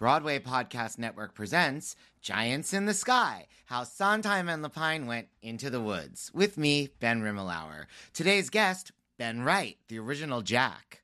[0.00, 5.82] Broadway Podcast Network presents Giants in the Sky How Sondheim and Lapine Went into the
[5.82, 7.84] Woods with me, Ben Rimalower.
[8.14, 11.02] Today's guest, Ben Wright, the original Jack.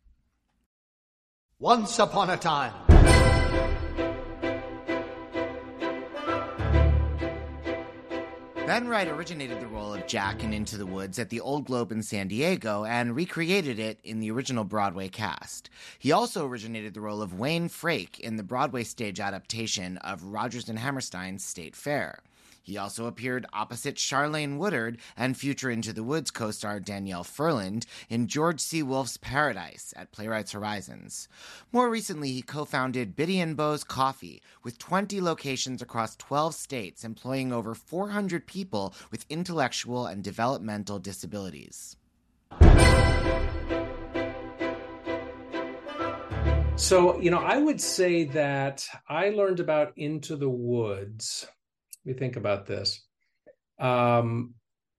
[1.59, 2.73] Once upon a time.
[8.67, 11.92] Ben Wright originated the role of Jack in Into the Woods at the Old Globe
[11.92, 15.70] in San Diego and recreated it in the original Broadway cast.
[16.00, 20.69] He also originated the role of Wayne Frake in the Broadway stage adaptation of Rodgers
[20.69, 22.25] and Hammerstein's State Fair.
[22.67, 27.86] He also appeared opposite Charlayne Woodard and future Into the Woods co star Danielle Ferland
[28.09, 28.83] in George C.
[28.83, 31.28] Wolfe's Paradise at Playwrights Horizons.
[31.70, 37.05] More recently, he co founded Biddy and Bo's Coffee, with 20 locations across 12 states
[37.05, 41.94] employing over 400 people with intellectual and developmental disabilities.
[46.75, 51.47] So, you know, I would say that I learned about Into the Woods
[52.06, 53.05] me think about this.
[53.78, 54.55] Um,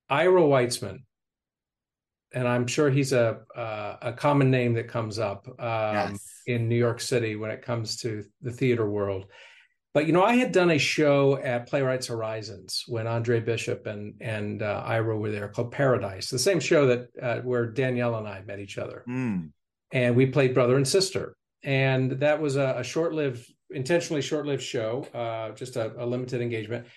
[0.10, 1.00] Ira Weitzman,
[2.34, 6.20] and I'm sure he's a uh, a common name that comes up um, yes.
[6.46, 9.26] in New York City when it comes to the theater world.
[9.94, 14.14] But you know, I had done a show at Playwrights Horizons when Andre Bishop and
[14.22, 18.28] and uh, Ira were there, called Paradise, the same show that uh, where Danielle and
[18.28, 19.50] I met each other, mm.
[19.92, 21.36] and we played brother and sister.
[21.64, 26.88] And that was a, a short-lived intentionally short-lived show, uh, just a, a, limited engagement.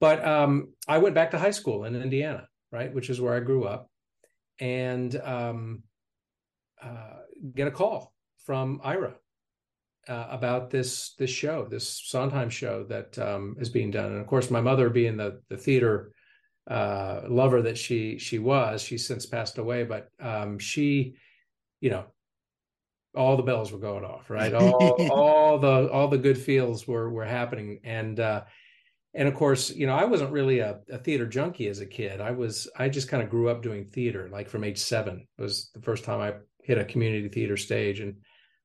[0.00, 3.40] But um, I went back to high school in Indiana, right, which is where I
[3.40, 3.90] grew up,
[4.58, 5.82] and um,
[6.82, 7.20] uh,
[7.54, 8.12] get a call
[8.44, 9.14] from Ira
[10.08, 14.12] uh, about this this show, this Sondheim show that um, is being done.
[14.12, 16.12] And of course, my mother, being the the theater
[16.68, 21.14] uh, lover that she she was, she's since passed away, but um, she,
[21.80, 22.06] you know,
[23.14, 24.52] all the bells were going off, right?
[24.54, 28.42] All all the all the good feels were were happening, and uh,
[29.14, 32.20] and of course, you know, I wasn't really a, a theater junkie as a kid.
[32.20, 35.70] I was I just kind of grew up doing theater, like from age seven was
[35.74, 38.16] the first time I hit a community theater stage, and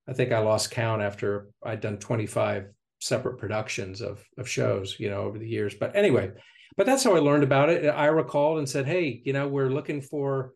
[0.08, 2.68] I think I lost count after I'd done 25
[3.00, 5.74] separate productions of of shows, you know, over the years.
[5.74, 6.32] But anyway,
[6.76, 7.88] but that's how I learned about it.
[7.88, 10.54] I recalled and said, "Hey, you know, we're looking for."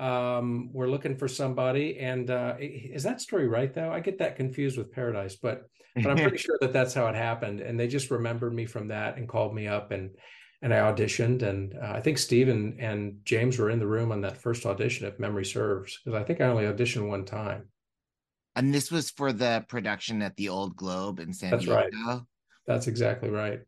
[0.00, 1.98] Um, we're looking for somebody.
[1.98, 3.92] And uh, is that story right though?
[3.92, 7.14] I get that confused with Paradise, but but I'm pretty sure that that's how it
[7.14, 7.60] happened.
[7.60, 10.10] And they just remembered me from that and called me up and
[10.62, 11.42] and I auditioned.
[11.42, 14.66] And uh, I think Steve and, and James were in the room on that first
[14.66, 17.68] audition, if memory serves, because I think I only auditioned one time.
[18.56, 21.76] And this was for the production at the Old Globe in San That's Diego.
[21.76, 22.20] Right.
[22.66, 23.60] That's exactly right.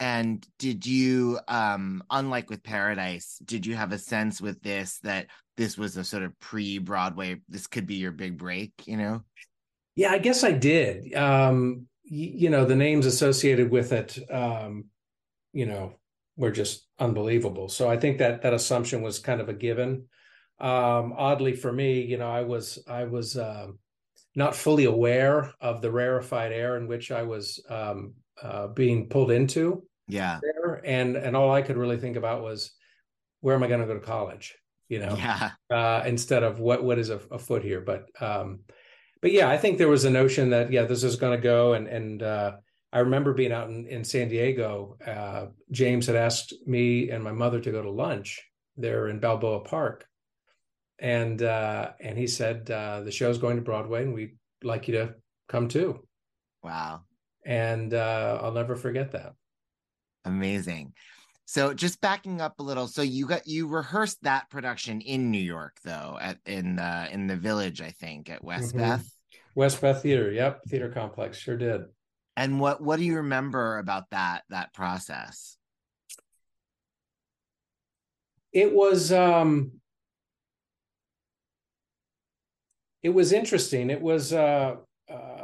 [0.00, 5.26] And did you, um, unlike with Paradise, did you have a sense with this that
[5.58, 9.22] this was a sort of pre-Broadway, this could be your big break, you know?
[9.94, 11.14] Yeah, I guess I did.
[11.14, 14.86] Um, y- you know, the names associated with it, um,
[15.52, 15.96] you know,
[16.34, 17.68] were just unbelievable.
[17.68, 20.06] So I think that that assumption was kind of a given.
[20.58, 23.78] Um, oddly for me, you know, I was I was um,
[24.34, 29.30] not fully aware of the rarefied air in which I was um, uh, being pulled
[29.30, 30.40] into yeah.
[30.42, 32.72] there and and all i could really think about was
[33.40, 34.56] where am i going to go to college?
[34.88, 35.14] You know?
[35.16, 35.52] Yeah.
[35.70, 37.80] Uh, instead of what what is foot here?
[37.80, 38.60] But um
[39.22, 41.74] but yeah i think there was a notion that yeah this is going to go
[41.74, 42.52] and and uh
[42.92, 47.32] i remember being out in, in san diego uh james had asked me and my
[47.32, 48.40] mother to go to lunch
[48.76, 50.06] there in balboa park.
[50.98, 54.94] And uh and he said uh the show's going to broadway and we'd like you
[54.94, 55.14] to
[55.48, 56.06] come too.
[56.62, 57.02] Wow.
[57.44, 59.32] And uh i'll never forget that
[60.24, 60.92] Amazing.
[61.46, 65.38] So just backing up a little, so you got you rehearsed that production in New
[65.38, 68.78] York, though, at in the in the Village, I think, at West mm-hmm.
[68.78, 69.10] Beth.
[69.56, 71.82] Westbeth Theater, yep, theater complex, sure did.
[72.36, 75.56] And what what do you remember about that that process?
[78.52, 79.72] It was um
[83.02, 83.90] it was interesting.
[83.90, 84.76] It was uh,
[85.10, 85.39] uh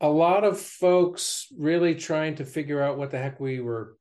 [0.00, 3.96] a lot of folks really trying to figure out what the heck we were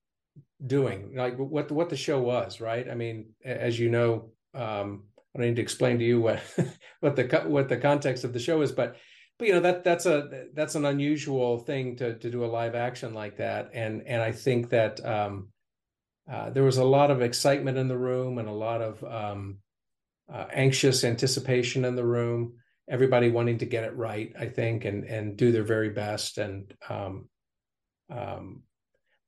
[0.65, 2.89] doing, like what what the show was, right?
[2.89, 5.03] I mean, as you know, um,
[5.35, 6.41] I don't need to explain to you what
[6.99, 8.95] what the what the context of the show is, but
[9.37, 12.75] but you know that that's a that's an unusual thing to to do a live
[12.75, 15.49] action like that, and and I think that um,
[16.31, 19.57] uh, there was a lot of excitement in the room and a lot of um,
[20.31, 22.53] uh, anxious anticipation in the room.
[22.89, 26.73] Everybody wanting to get it right, I think, and and do their very best, and
[26.89, 27.29] um,
[28.09, 28.63] um,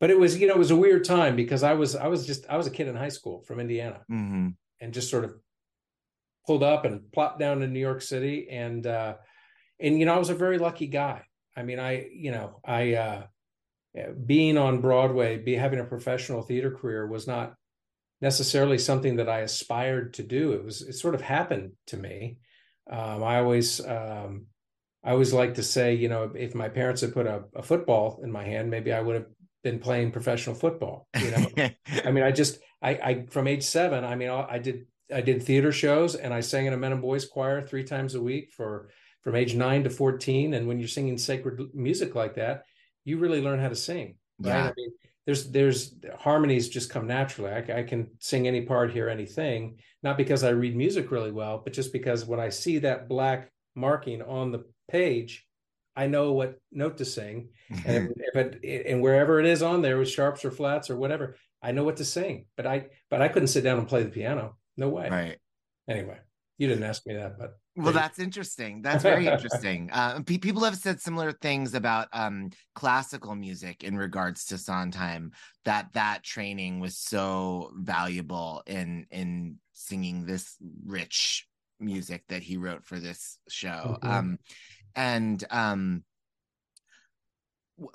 [0.02, 2.26] but it was you know it was a weird time because I was I was
[2.26, 4.50] just I was a kid in high school from Indiana mm-hmm.
[4.82, 5.36] and just sort of
[6.46, 9.14] pulled up and plopped down in New York City and uh
[9.80, 11.22] and you know I was a very lucky guy.
[11.56, 13.24] I mean I you know I uh
[14.26, 17.54] being on Broadway, be having a professional theater career was not
[18.22, 20.54] necessarily something that I aspired to do.
[20.54, 22.38] It was it sort of happened to me.
[22.92, 24.48] Um, I always um,
[25.04, 28.20] I always like to say, you know, if my parents had put a, a, football
[28.24, 29.26] in my hand, maybe I would have
[29.64, 31.08] been playing professional football.
[31.20, 31.70] You know,
[32.06, 35.42] I mean, I just, I, I, from age seven, I mean, I did, I did
[35.42, 38.52] theater shows and I sang in a men and boys choir three times a week
[38.56, 38.90] for,
[39.24, 40.54] from age nine to 14.
[40.54, 42.64] And when you're singing sacred music like that,
[43.04, 44.16] you really learn how to sing.
[44.40, 44.52] Right.
[44.52, 44.64] Yeah.
[44.66, 44.92] I mean,
[45.26, 47.52] there's, there's harmonies just come naturally.
[47.52, 51.62] I, I can sing any part, hear anything, not because I read music really well,
[51.64, 55.46] but just because when I see that black marking on the page,
[55.96, 57.90] I know what note to sing, mm-hmm.
[57.90, 60.96] and if, if it and wherever it is on there with sharps or flats or
[60.96, 62.46] whatever, I know what to sing.
[62.56, 64.56] But I but I couldn't sit down and play the piano.
[64.78, 65.10] No way.
[65.10, 65.38] Right.
[65.90, 66.18] Anyway,
[66.58, 68.82] you didn't ask me that, but well, that's interesting.
[68.84, 69.90] That's very interesting.
[69.92, 75.32] Uh, pe- people have said similar things about um, classical music in regards to Sondheim.
[75.66, 81.48] That that training was so valuable in in singing this rich
[81.80, 83.98] music that he wrote for this show.
[84.02, 84.10] Mm-hmm.
[84.12, 84.40] Um,
[84.96, 86.04] and um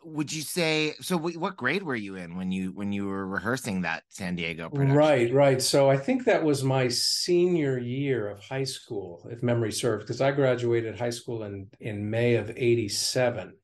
[0.05, 3.83] would you say so what grade were you in when you when you were rehearsing
[3.83, 4.97] that san diego production?
[4.97, 5.33] right.
[5.33, 10.05] Right so i think that was my senior year of high school if memory serves
[10.05, 13.55] because i graduated high school in in may of 87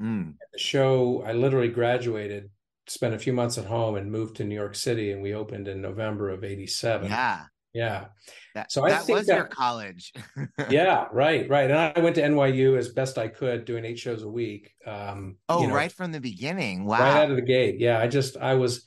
[0.00, 0.34] mm.
[0.52, 2.50] the show i literally graduated
[2.86, 5.68] spent a few months at home and moved to new york city and we opened
[5.68, 8.06] in november of 87 yeah yeah.
[8.54, 10.12] That, so I that think was that, your college.
[10.70, 11.70] yeah, right, right.
[11.70, 14.72] And I went to NYU as best I could, doing eight shows a week.
[14.86, 16.84] Um, oh, you know, right from the beginning.
[16.84, 17.00] Wow.
[17.00, 17.78] Right out of the gate.
[17.78, 18.00] Yeah.
[18.00, 18.86] I just I was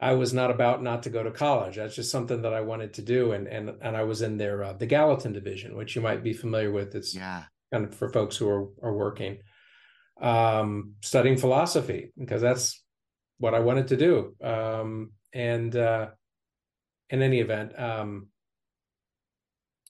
[0.00, 1.76] I was not about not to go to college.
[1.76, 3.32] That's just something that I wanted to do.
[3.32, 6.32] And and and I was in their uh, the Gallatin division, which you might be
[6.32, 6.94] familiar with.
[6.94, 9.38] It's yeah kind of for folks who are are working.
[10.20, 12.82] Um, studying philosophy because that's
[13.38, 14.36] what I wanted to do.
[14.42, 16.08] Um, and uh
[17.10, 18.28] in any event, um,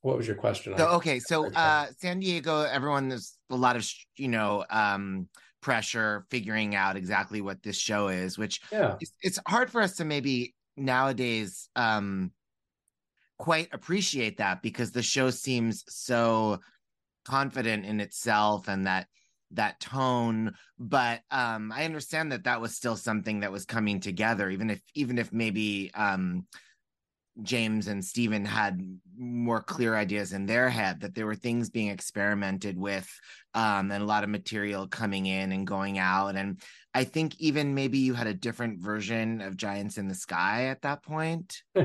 [0.02, 0.76] what was your question?
[0.76, 5.28] So okay, so uh, San Diego, everyone there's a lot of you know um,
[5.60, 9.96] pressure figuring out exactly what this show is, which yeah, it's, it's hard for us
[9.96, 12.32] to maybe nowadays um,
[13.38, 16.58] quite appreciate that because the show seems so
[17.24, 19.06] confident in itself and that
[19.52, 24.48] that tone but um i understand that that was still something that was coming together
[24.48, 26.46] even if even if maybe um
[27.42, 28.80] James and Stephen had
[29.16, 33.08] more clear ideas in their head that there were things being experimented with
[33.54, 36.36] um, and a lot of material coming in and going out.
[36.36, 36.60] And
[36.94, 40.82] I think even maybe you had a different version of Giants in the Sky at
[40.82, 41.62] that point.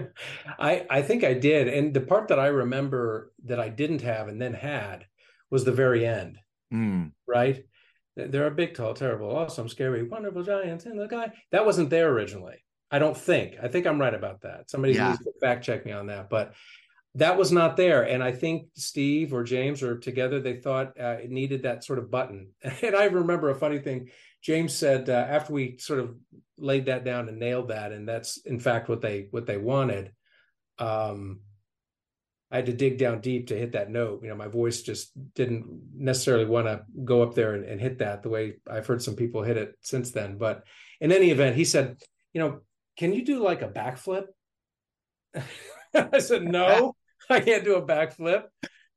[0.59, 1.67] I, I think I did.
[1.67, 5.05] And the part that I remember that I didn't have and then had
[5.51, 6.39] was the very end.
[6.73, 7.11] Mm.
[7.27, 7.63] Right?
[8.15, 11.31] There are big, tall, terrible, awesome, scary, wonderful giants in the sky.
[11.51, 12.64] That wasn't there originally.
[12.91, 13.55] I don't think.
[13.61, 14.69] I think I'm right about that.
[14.69, 15.09] Somebody yeah.
[15.09, 16.53] needs to fact check me on that, but
[17.15, 18.03] that was not there.
[18.03, 21.99] And I think Steve or James or together they thought uh, it needed that sort
[21.99, 22.49] of button.
[22.83, 24.09] And I remember a funny thing.
[24.41, 26.15] James said uh, after we sort of
[26.57, 30.11] laid that down and nailed that, and that's in fact what they what they wanted.
[30.77, 31.39] Um,
[32.51, 34.21] I had to dig down deep to hit that note.
[34.21, 35.65] You know, my voice just didn't
[35.95, 39.15] necessarily want to go up there and, and hit that the way I've heard some
[39.15, 40.37] people hit it since then.
[40.37, 40.63] But
[41.01, 41.97] in any event, he said,
[42.33, 42.59] you know,
[42.97, 44.25] can you do like a backflip?
[45.95, 46.95] I said, no,
[47.29, 48.45] I can't do a backflip.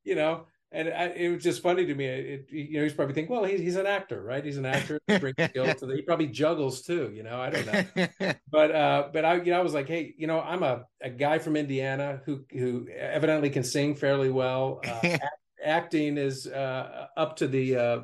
[0.04, 2.04] You know, and I, it was just funny to me.
[2.06, 4.44] It, you know, he's probably thinking, well, he's he's an actor, right?
[4.44, 5.00] He's an actor.
[5.06, 7.10] He brings skill to the, he probably juggles too.
[7.14, 8.32] You know, I don't know.
[8.50, 11.10] but uh, but I you know I was like, hey, you know, I'm a, a
[11.10, 14.80] guy from Indiana who who evidently can sing fairly well.
[14.86, 15.24] Uh, act,
[15.64, 18.00] acting is uh, up to the uh,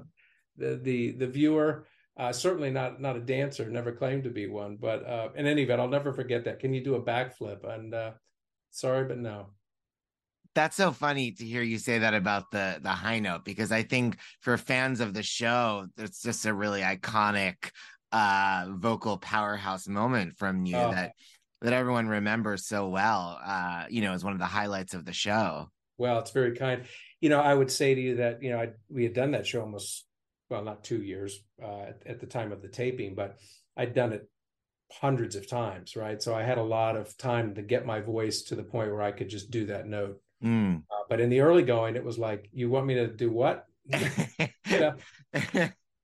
[0.57, 1.87] the the the viewer.
[2.16, 3.68] Uh, certainly not not a dancer.
[3.68, 4.76] Never claimed to be one.
[4.76, 6.61] But uh, in any event, I'll never forget that.
[6.61, 7.68] Can you do a backflip?
[7.68, 8.12] And uh,
[8.71, 9.49] sorry, but no
[10.54, 13.83] that's so funny to hear you say that about the the high note because I
[13.83, 17.71] think for fans of the show, it's just a really iconic
[18.12, 20.92] uh vocal powerhouse moment from you oh.
[20.92, 21.12] that
[21.61, 23.40] that everyone remembers so well.
[23.44, 25.71] Uh, you know, as one of the highlights of the show.
[25.97, 26.85] Well, it's very kind.
[27.21, 29.47] You know, I would say to you that you know I, we had done that
[29.47, 30.04] show almost
[30.51, 33.39] well, not two years uh, at, at the time of the taping, but
[33.77, 34.29] I'd done it
[34.93, 36.23] hundreds of times, right?
[36.23, 39.03] So I had a lot of time to get my voice to the point where
[39.03, 40.83] I could just do that note Mm.
[40.91, 43.67] Uh, but in the early going, it was like, you want me to do what?
[43.91, 44.99] but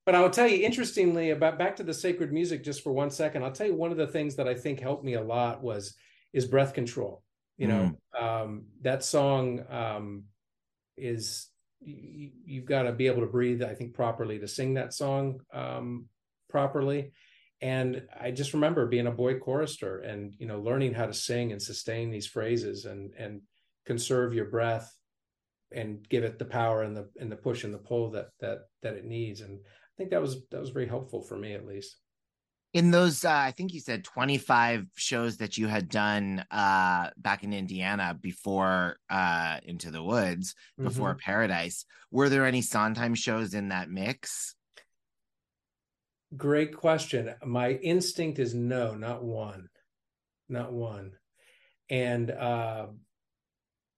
[0.07, 3.43] I will tell you, interestingly, about back to the sacred music just for one second,
[3.43, 5.95] I'll tell you one of the things that I think helped me a lot was
[6.33, 7.23] is breath control.
[7.57, 8.23] You know, mm.
[8.23, 10.23] um, that song um,
[10.97, 11.47] is
[11.81, 15.41] you, you've got to be able to breathe, I think, properly to sing that song
[15.53, 16.05] um,
[16.49, 17.11] properly.
[17.61, 21.51] And I just remember being a boy chorister and you know learning how to sing
[21.51, 23.41] and sustain these phrases and and
[23.85, 24.91] conserve your breath
[25.71, 28.59] and give it the power and the and the push and the pull that that
[28.81, 31.65] that it needs and i think that was that was very helpful for me at
[31.65, 31.97] least
[32.73, 37.43] in those uh, i think you said 25 shows that you had done uh, back
[37.43, 41.19] in indiana before uh, into the woods before mm-hmm.
[41.19, 44.55] paradise were there any sondheim shows in that mix?
[46.35, 47.33] Great question.
[47.43, 49.69] My instinct is no not one
[50.49, 51.13] not one.
[51.89, 52.87] And uh,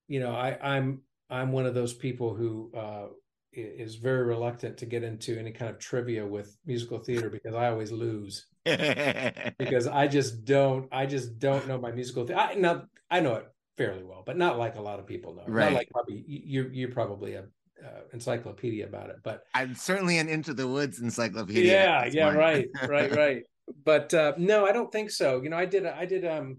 [0.07, 3.07] you know, I, I'm I'm one of those people who uh,
[3.51, 7.69] is very reluctant to get into any kind of trivia with musical theater because I
[7.69, 8.45] always lose
[9.57, 12.39] because I just don't I just don't know my musical theater.
[12.39, 15.43] I, now I know it fairly well, but not like a lot of people know.
[15.47, 15.65] Right.
[15.65, 17.43] Not like probably you you're probably a
[17.83, 21.71] uh, encyclopedia about it, but I'm certainly an Into the Woods encyclopedia.
[21.71, 23.43] Yeah, yeah, right, right, right.
[23.83, 25.41] But uh, no, I don't think so.
[25.41, 26.57] You know, I did I did um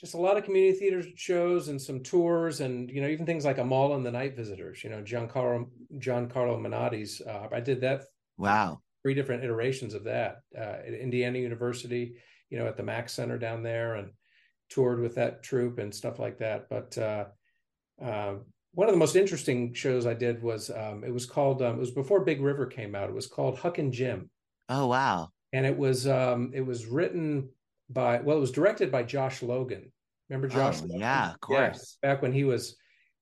[0.00, 3.44] just a lot of community theater shows and some tours and you know even things
[3.44, 4.82] like Amahl and the Night Visitors.
[4.82, 5.68] You know Gian Carlo
[5.98, 7.20] Giancarlo Menotti's.
[7.20, 8.04] Uh, I did that.
[8.38, 8.80] Wow.
[9.02, 12.14] Three different iterations of that uh, at Indiana University.
[12.50, 14.10] You know at the Mack Center down there and
[14.68, 16.68] toured with that troupe and stuff like that.
[16.68, 17.24] But uh,
[18.02, 18.34] uh,
[18.74, 21.80] one of the most interesting shows I did was um, it was called um, it
[21.80, 23.08] was before Big River came out.
[23.08, 24.30] It was called Huck and Jim.
[24.68, 25.28] Oh wow!
[25.52, 27.50] And it was um, it was written
[27.90, 29.92] by well, it was directed by Josh Logan.
[30.28, 30.80] Remember Josh?
[30.82, 31.98] Oh, yeah, of course.
[32.02, 32.76] Yeah, back when he was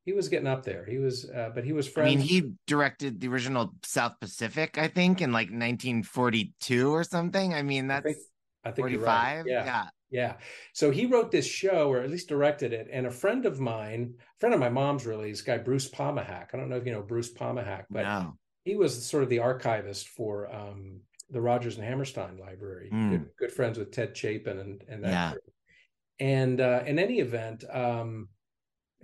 [0.04, 0.84] he was getting up there.
[0.84, 2.12] He was, uh, but he was friends.
[2.12, 7.54] I mean, he directed the original South Pacific, I think, in like 1942 or something.
[7.54, 8.18] I mean, that's I think,
[8.64, 9.36] I think 45.
[9.38, 9.44] Right.
[9.46, 9.64] Yeah.
[9.64, 9.84] yeah.
[10.10, 10.34] Yeah.
[10.72, 12.88] So he wrote this show, or at least directed it.
[12.90, 16.48] And a friend of mine, a friend of my mom's really, this guy, Bruce Pomahac.
[16.52, 18.36] I don't know if you know Bruce Pomahac, but no.
[18.64, 22.90] he was sort of the archivist for um, the Rodgers and Hammerstein Library.
[22.92, 23.10] Mm.
[23.10, 25.10] Good, good, friends with Ted Chapin and and that.
[25.10, 25.34] Yeah.
[26.18, 28.28] And uh, in any event, um,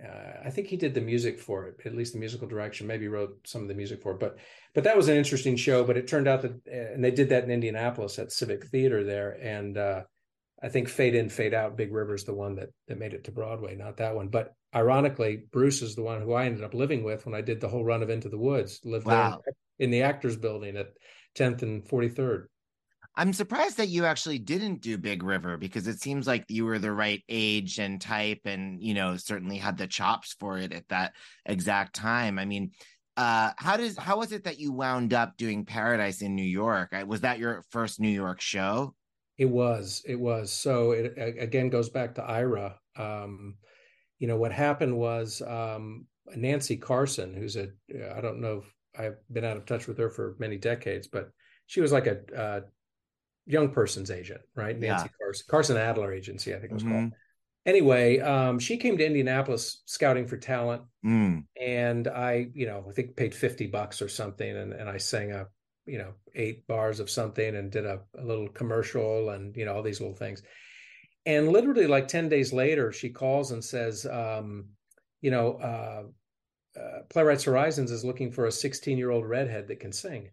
[0.03, 2.85] uh, I think he did the music for it, at least the musical direction.
[2.85, 4.37] Maybe wrote some of the music for it, but
[4.75, 5.83] but that was an interesting show.
[5.83, 9.03] But it turned out that, uh, and they did that in Indianapolis at Civic Theater
[9.03, 10.03] there, and uh,
[10.61, 13.31] I think Fade In, Fade Out, Big River's the one that that made it to
[13.31, 14.27] Broadway, not that one.
[14.27, 17.59] But ironically, Bruce is the one who I ended up living with when I did
[17.59, 18.79] the whole run of Into the Woods.
[18.83, 19.41] Lived wow.
[19.45, 20.93] there in the Actors Building at
[21.35, 22.45] 10th and 43rd.
[23.17, 26.77] I'm surprised that you actually didn't do Big River because it seems like you were
[26.77, 30.87] the right age and type and, you know, certainly had the chops for it at
[30.89, 32.37] that exact time.
[32.37, 32.71] I mean,
[33.17, 36.95] uh, how does how was it that you wound up doing Paradise in New York?
[37.07, 38.93] Was that your first New York show?
[39.39, 40.03] It was.
[40.05, 40.53] It was.
[40.53, 42.79] So it again goes back to Ira.
[42.95, 43.55] Um,
[44.19, 46.05] you know what happened was um,
[46.35, 47.69] Nancy Carson, who's a
[48.15, 51.31] I don't know if I've been out of touch with her for many decades, but
[51.65, 52.61] she was like a uh,
[53.47, 54.77] young person's agent, right?
[54.77, 55.25] Nancy yeah.
[55.25, 56.91] Carson, Carson Adler Agency, I think it was mm-hmm.
[56.91, 57.13] called.
[57.65, 61.43] Anyway, um, she came to Indianapolis scouting for talent, mm.
[61.59, 65.31] and I, you know, I think paid fifty bucks or something, and and I sang
[65.33, 65.47] a,
[65.85, 69.75] you know, eight bars of something, and did a, a little commercial, and you know,
[69.75, 70.43] all these little things.
[71.25, 74.69] And literally, like ten days later, she calls and says, um,
[75.19, 76.03] you know, uh,
[76.79, 80.29] uh, Playwrights Horizons is looking for a 16 year old redhead that can sing.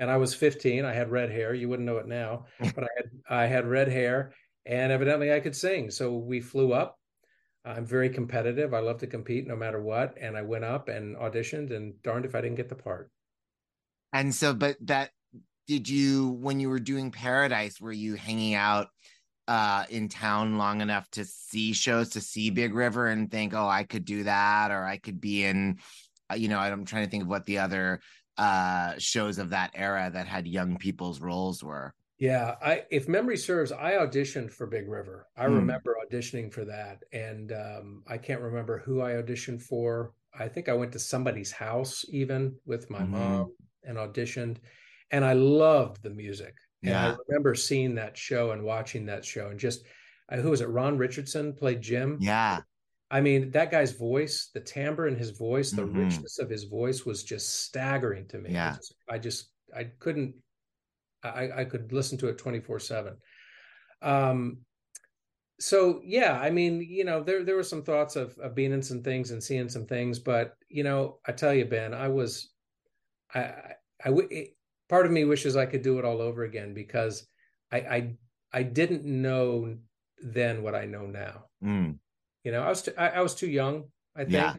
[0.00, 0.84] And I was 15.
[0.84, 1.54] I had red hair.
[1.54, 4.32] You wouldn't know it now, but I had I had red hair,
[4.66, 5.90] and evidently I could sing.
[5.90, 6.98] So we flew up.
[7.64, 8.74] I'm very competitive.
[8.74, 10.16] I love to compete no matter what.
[10.20, 13.10] And I went up and auditioned, and darned if I didn't get the part.
[14.12, 15.10] And so, but that
[15.66, 18.88] did you when you were doing Paradise, were you hanging out
[19.48, 23.68] uh in town long enough to see shows to see Big River and think, oh,
[23.68, 25.78] I could do that, or I could be in,
[26.30, 28.00] uh, you know, I'm trying to think of what the other
[28.38, 31.94] uh shows of that era that had young people's roles were.
[32.18, 35.28] Yeah, I if memory serves, I auditioned for Big River.
[35.36, 35.46] I Hmm.
[35.46, 40.14] remember auditioning for that, and um, I can't remember who I auditioned for.
[40.38, 43.04] I think I went to somebody's house even with my Mhm.
[43.04, 44.58] mom and auditioned,
[45.10, 46.54] and I loved the music.
[46.84, 47.16] And I Yeah.
[47.28, 49.84] remember seeing that show and watching that show, and just
[50.28, 50.66] uh, who was it?
[50.68, 52.26] Ron Richardson played Jim.
[52.26, 52.62] Yeah.
[53.12, 55.96] I mean, that guy's voice, the timbre in his voice, the Mhm.
[55.96, 58.50] richness of his voice was just staggering to me.
[58.50, 58.74] I Yeah.
[58.76, 60.34] just, I just, I couldn't,
[61.22, 63.18] I, I could listen to it 24 seven.
[64.00, 64.64] Um,
[65.60, 68.82] so yeah, I mean, you know, there, there were some thoughts of, of being in
[68.82, 72.50] some things and seeing some things, but you know, I tell you, Ben, I was,
[73.34, 73.74] I, I,
[74.06, 74.56] I it,
[74.88, 77.28] part of me wishes I could do it all over again because
[77.70, 78.16] I, I,
[78.54, 79.76] I didn't know
[80.22, 81.44] then what I know now.
[81.62, 81.98] Mm.
[82.44, 83.84] You know, I was too, I, I was too young.
[84.16, 84.32] I think.
[84.32, 84.54] Yeah.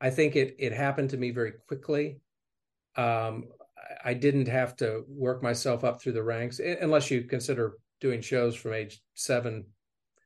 [0.00, 2.20] I think it it happened to me very quickly.
[2.96, 3.48] Um,
[4.04, 8.20] I, I didn't have to work myself up through the ranks, unless you consider doing
[8.20, 9.66] shows from age seven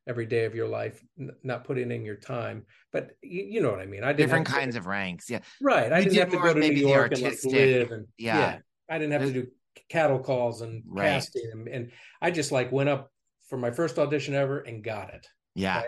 [0.07, 2.67] every day of your life, n- not putting in your time.
[2.93, 4.05] But you, you know what I mean.
[4.05, 5.31] I didn't Different have to- kinds of ranks.
[5.31, 5.41] Yeah.
[5.61, 5.93] right.
[5.93, 8.59] I you didn't did have to go to New York and like live and yeah.
[8.91, 9.47] I didn't have to do
[9.89, 11.05] cattle calls and Right.
[11.05, 13.11] casting and, and I just like went up
[13.49, 15.77] for my first audition ever and got it Yeah.
[15.79, 15.87] Right.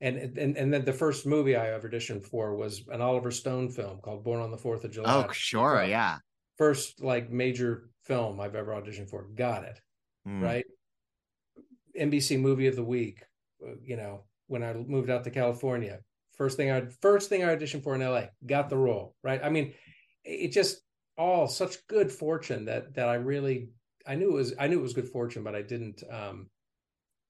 [0.00, 3.70] And and and then the first movie I ever auditioned for was an Oliver Stone
[3.70, 5.24] film called Born on the Fourth of July.
[5.28, 5.84] Oh, sure.
[5.84, 6.18] Yeah.
[6.56, 9.24] First like major film I've ever auditioned for.
[9.34, 9.80] Got it
[10.28, 10.42] Mm.
[10.42, 10.64] right.
[11.98, 13.22] NBC Movie of the Week.
[13.66, 16.00] uh, You know when I moved out to California,
[16.36, 19.14] first thing I first thing I auditioned for in LA, got the role.
[19.22, 19.40] Right.
[19.42, 19.74] I mean,
[20.24, 20.80] it just
[21.16, 23.70] all such good fortune that that I really
[24.06, 26.48] I knew it was I knew it was good fortune, but I didn't um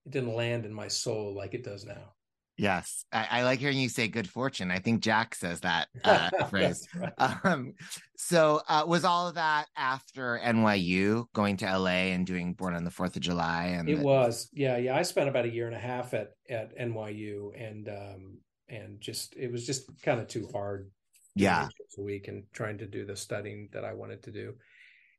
[0.07, 2.15] it didn't land in my soul like it does now.
[2.61, 3.07] Yes.
[3.11, 4.71] I, I like hearing you say good fortune.
[4.71, 6.87] I think Jack says that uh, phrase.
[6.95, 7.13] Right.
[7.17, 7.73] Um,
[8.19, 12.85] so uh, was all of that after NYU going to LA and doing Born on
[12.85, 13.69] the Fourth of July?
[13.79, 14.95] And It the- was, yeah, yeah.
[14.95, 19.37] I spent about a year and a half at at NYU, and um, and just
[19.37, 20.91] it was just kind of too hard.
[21.35, 24.55] yeah, a week and trying to do the studying that I wanted to do,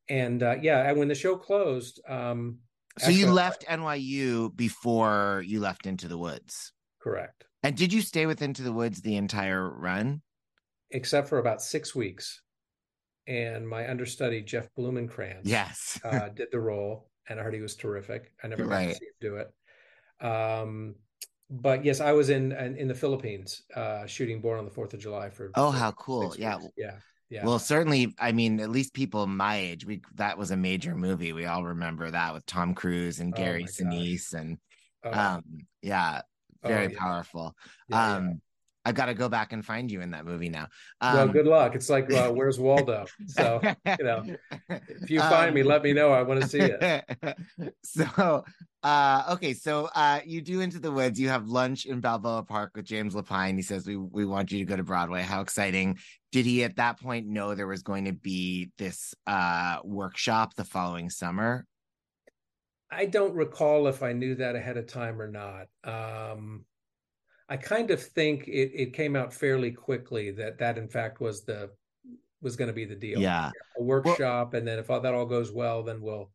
[0.10, 2.60] and uh, yeah, and when the show closed, um,
[3.00, 6.74] so you left NYU before you left Into the Woods.
[7.02, 10.22] Correct, And did you stay with Into the Woods the entire run?
[10.94, 12.42] except for about six weeks,
[13.28, 16.00] and my understudy Jeff Blumenkrantz, Yes.
[16.04, 18.32] uh, did the role, and I heard he was terrific.
[18.44, 18.90] I never got Right.
[18.90, 20.26] to see him do it.
[20.26, 20.96] Um,
[21.50, 24.94] but yes, I was in in, in the Philippines uh, shooting Born on the Fourth
[24.94, 25.52] of July for.
[25.56, 26.36] Oh, for how cool.
[26.38, 26.58] Yeah.
[26.58, 26.74] weeks.
[26.78, 26.98] yeah,
[27.30, 27.46] yeah.
[27.46, 31.34] Well, certainly, I mean, at least people my age, we that was a major movie.
[31.34, 33.72] We all remember that with Tom Cruise and Oh Gary gosh.
[33.78, 34.58] Sinise, and
[35.04, 35.44] Oh, um,
[35.82, 36.22] yeah,
[36.64, 37.56] oh, very yeah, powerful.
[37.88, 38.16] yeah, yeah.
[38.18, 38.42] um,
[38.84, 40.68] I've got to go back and find you in that movie now.
[41.02, 41.76] well, Um, good luck.
[41.76, 43.06] It's like uh, where's Waldo?
[43.28, 44.24] So you know,
[44.70, 46.12] if you find me, Um, let me know.
[46.12, 47.06] I want to see it.
[47.84, 48.44] so
[48.84, 52.72] uh okay so uh you do into the woods you have lunch in balboa park
[52.76, 55.96] with james lapine he says we we want you to go to broadway how exciting
[56.32, 60.64] did he at that point know there was going to be this uh workshop the
[60.64, 61.64] following summer
[62.92, 65.68] I don't recall if I knew that ahead of time or not.
[65.84, 66.66] Um,
[67.48, 71.44] I kind of think it, it came out fairly quickly that that in fact was
[71.44, 71.70] the
[72.42, 73.20] was going to be the deal.
[73.20, 76.32] yeah a workshop, and then if all, that all goes well, then we'll.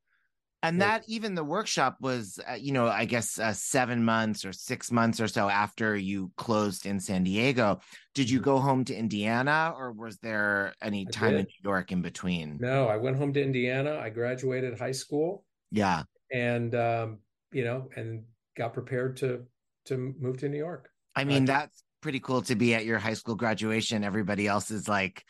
[0.62, 4.44] and Well- that even the workshop was uh, you know i guess uh, seven months
[4.44, 7.78] or six months or so after you closed in san diego
[8.14, 8.44] did you Mhm.
[8.44, 12.56] go home to indiana or was there any I time in new york in between
[12.60, 13.98] No, I went home to Indiana.
[14.02, 17.18] I graduated high school, yeah and um,
[17.52, 18.24] you know, and
[18.56, 19.44] got prepared to
[19.86, 20.90] to move to New York.
[21.14, 24.04] I mean, Uh, that's pretty cool to be at your high school graduation.
[24.04, 25.24] Everybody else is like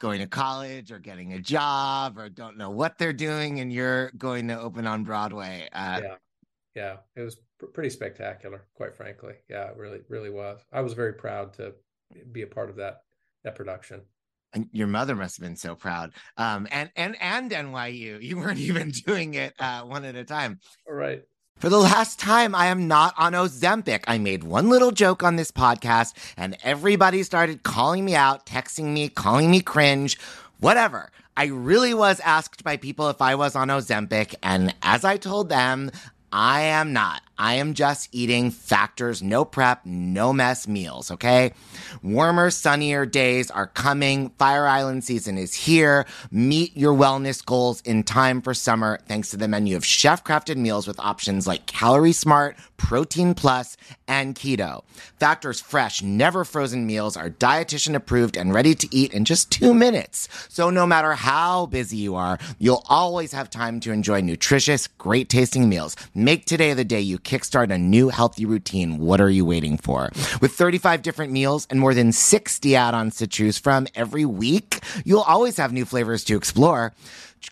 [0.00, 4.10] going to college or getting a job or don't know what they're doing, and you're
[4.12, 5.68] going to open on Broadway.
[5.72, 6.14] Uh, yeah,
[6.74, 9.34] yeah, it was pr- pretty spectacular, quite frankly.
[9.48, 10.60] Yeah, it really, really was.
[10.72, 11.74] I was very proud to
[12.32, 13.02] be a part of that
[13.44, 14.02] that production.
[14.52, 16.12] And your mother must have been so proud.
[16.36, 20.60] Um, and and and NYU, you weren't even doing it uh, one at a time.
[20.88, 21.22] All right.
[21.56, 24.04] For the last time, I am not on Ozempic.
[24.06, 28.94] I made one little joke on this podcast, and everybody started calling me out, texting
[28.94, 30.18] me, calling me cringe,
[30.60, 31.10] whatever.
[31.36, 35.50] I really was asked by people if I was on Ozempic, and as I told
[35.50, 35.90] them,
[36.32, 37.20] I am not.
[37.40, 41.54] I am just eating factors, no prep, no mess meals, okay?
[42.02, 44.28] Warmer, sunnier days are coming.
[44.38, 46.04] Fire Island season is here.
[46.30, 50.58] Meet your wellness goals in time for summer thanks to the menu of chef crafted
[50.58, 54.84] meals with options like Calorie Smart, Protein Plus, and Keto.
[55.18, 59.72] Factor's fresh, never frozen meals are dietitian approved and ready to eat in just two
[59.72, 60.28] minutes.
[60.50, 65.30] So no matter how busy you are, you'll always have time to enjoy nutritious, great
[65.30, 65.96] tasting meals.
[66.14, 68.98] Make today the day you kickstart a new healthy routine.
[68.98, 70.10] What are you waiting for?
[70.40, 75.20] With 35 different meals and more than 60 add-ons to choose from every week, you'll
[75.20, 76.92] always have new flavors to explore.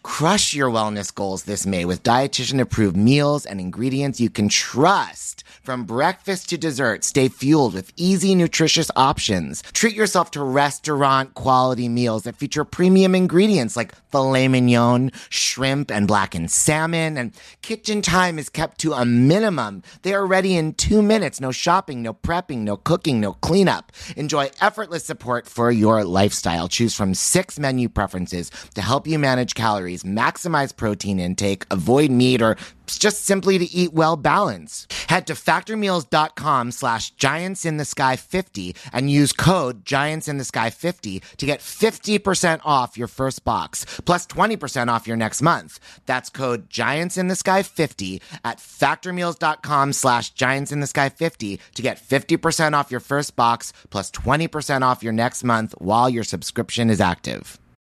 [0.03, 5.45] Crush your wellness goals this May with dietitian approved meals and ingredients you can trust.
[5.63, 9.63] From breakfast to dessert, stay fueled with easy, nutritious options.
[9.73, 16.09] Treat yourself to restaurant quality meals that feature premium ingredients like filet mignon, shrimp, and
[16.09, 17.19] blackened salmon.
[17.19, 19.83] And kitchen time is kept to a minimum.
[20.03, 21.41] They are ready in two minutes.
[21.41, 23.93] No shopping, no prepping, no cooking, no cleanup.
[24.17, 26.69] Enjoy effortless support for your lifestyle.
[26.69, 32.43] Choose from six menu preferences to help you manage calories, maximize protein intake, avoid meat,
[32.43, 32.57] or
[32.99, 34.93] just simply to eat well balanced.
[35.09, 40.45] Head to factormeals.com slash giants in the sky 50 and use code giants in the
[40.45, 45.79] sky 50 to get 50% off your first box plus 20% off your next month.
[46.07, 51.61] That's code giants in the sky 50 at factormeals.com slash giants in the sky 50
[51.75, 56.25] to get 50% off your first box plus 20% off your next month while your
[56.25, 57.59] subscription is active.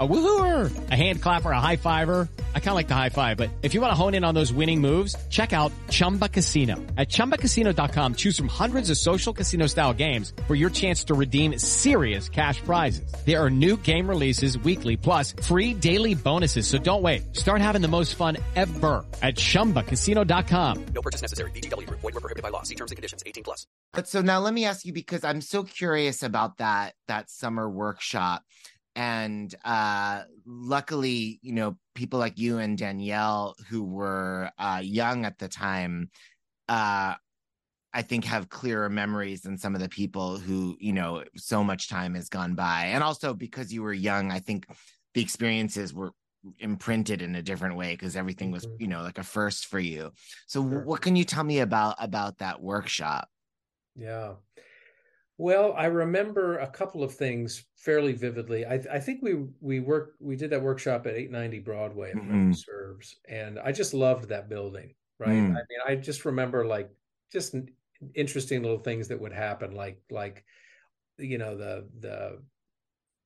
[0.00, 2.28] A woohooer, a hand clapper, a high fiver.
[2.54, 4.32] I kind of like the high five, but if you want to hone in on
[4.32, 6.76] those winning moves, check out Chumba Casino.
[6.96, 11.58] At ChumbaCasino.com, choose from hundreds of social casino style games for your chance to redeem
[11.58, 13.12] serious cash prizes.
[13.26, 16.68] There are new game releases weekly, plus free daily bonuses.
[16.68, 17.36] So don't wait.
[17.36, 20.84] Start having the most fun ever at ChumbaCasino.com.
[20.94, 21.50] No purchase necessary.
[21.50, 21.90] VGW.
[21.90, 22.62] Void were prohibited by law.
[22.62, 23.24] See terms and conditions.
[23.26, 23.66] 18 plus.
[23.92, 27.68] But so now let me ask you because I'm so curious about that that summer
[27.68, 28.44] workshop
[28.98, 35.38] and uh luckily you know people like you and danielle who were uh young at
[35.38, 36.10] the time
[36.68, 37.14] uh
[37.94, 41.88] i think have clearer memories than some of the people who you know so much
[41.88, 44.66] time has gone by and also because you were young i think
[45.14, 46.10] the experiences were
[46.58, 50.10] imprinted in a different way because everything was you know like a first for you
[50.48, 50.82] so Sure.
[50.82, 53.28] what can you tell me about about that workshop
[53.94, 54.34] Yeah.
[55.40, 58.64] Well, I remember a couple of things fairly vividly.
[58.66, 62.40] I, I think we we worked we did that workshop at 890 Broadway, if memory
[62.42, 62.64] Mhm.
[62.66, 64.96] serves, and I just loved that building.
[65.18, 65.44] Right.
[65.44, 65.54] Mm.
[65.56, 66.90] I mean, I just remember like
[67.30, 67.54] just
[68.14, 70.44] interesting little things that would happen, like like
[71.18, 72.44] you know the the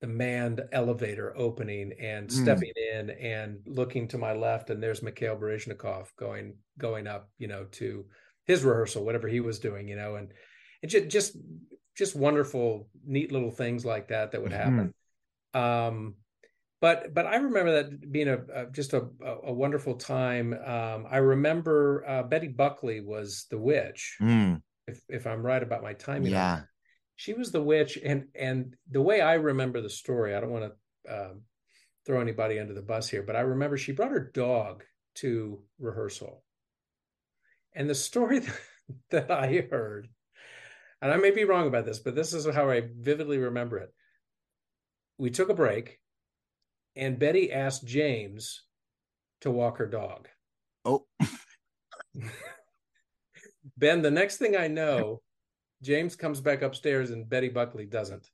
[0.01, 2.33] the manned elevator opening and Mm.
[2.33, 7.47] stepping in and looking to my left, and there's Mikhail Baryshnikov going going up, you
[7.49, 8.09] know, to
[8.47, 10.35] his rehearsal, whatever he was doing, you know, and
[10.83, 11.37] and just just
[11.97, 14.93] just wonderful, neat little things like that that would happen.
[15.55, 16.15] Um,
[16.81, 19.07] but but I remember that being a, a just a,
[19.45, 20.53] a wonderful time.
[20.53, 25.83] Um, I remember uh, Betty Buckley was the witch, Mm, if if I'm right about
[25.83, 26.33] my timing.
[26.33, 26.63] yeah
[27.17, 30.73] she was the witch, and and the way I remember the story, I don't want
[31.07, 31.43] to um,
[32.05, 34.83] throw anybody under the bus here, but I remember she brought her dog
[35.17, 36.43] to rehearsal,
[37.75, 38.41] and the story
[39.11, 40.09] that I heard,
[41.03, 43.93] and I may be wrong about this, but this is how I vividly remember it.
[45.19, 45.99] We took a break,
[46.95, 48.63] and Betty asked James
[49.41, 50.29] to walk her dog.
[50.85, 51.07] oh
[53.77, 55.23] Ben, the next thing I know,
[55.83, 58.29] James comes back upstairs and Betty Buckley doesn't.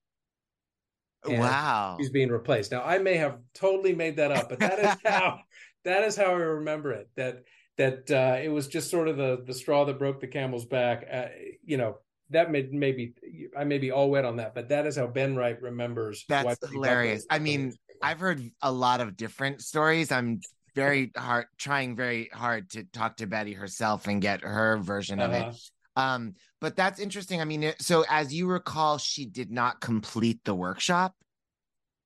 [1.28, 2.70] And wow He's being replaced.
[2.70, 5.40] Now, I may have totally made that up, but that is how
[5.84, 7.08] that is how I remember it.
[7.16, 7.44] That
[7.76, 11.06] that uh, it was just sort of the the straw that broke the camel's back.
[11.10, 11.26] Uh,
[11.64, 11.98] you know,
[12.30, 13.14] that may maybe
[13.56, 16.24] I may be all wet on that, but that is how Ben Wright remembers.
[16.28, 17.26] That's hilarious.
[17.30, 20.12] I mean, I've heard a lot of different stories.
[20.12, 20.40] I'm
[20.74, 25.32] very hard trying very hard to talk to Betty herself and get her version of
[25.32, 25.50] Uh-huh.
[25.50, 25.56] it.
[25.96, 27.40] Um, but that's interesting.
[27.40, 31.12] I mean, so as you recall, she did not complete the workshop.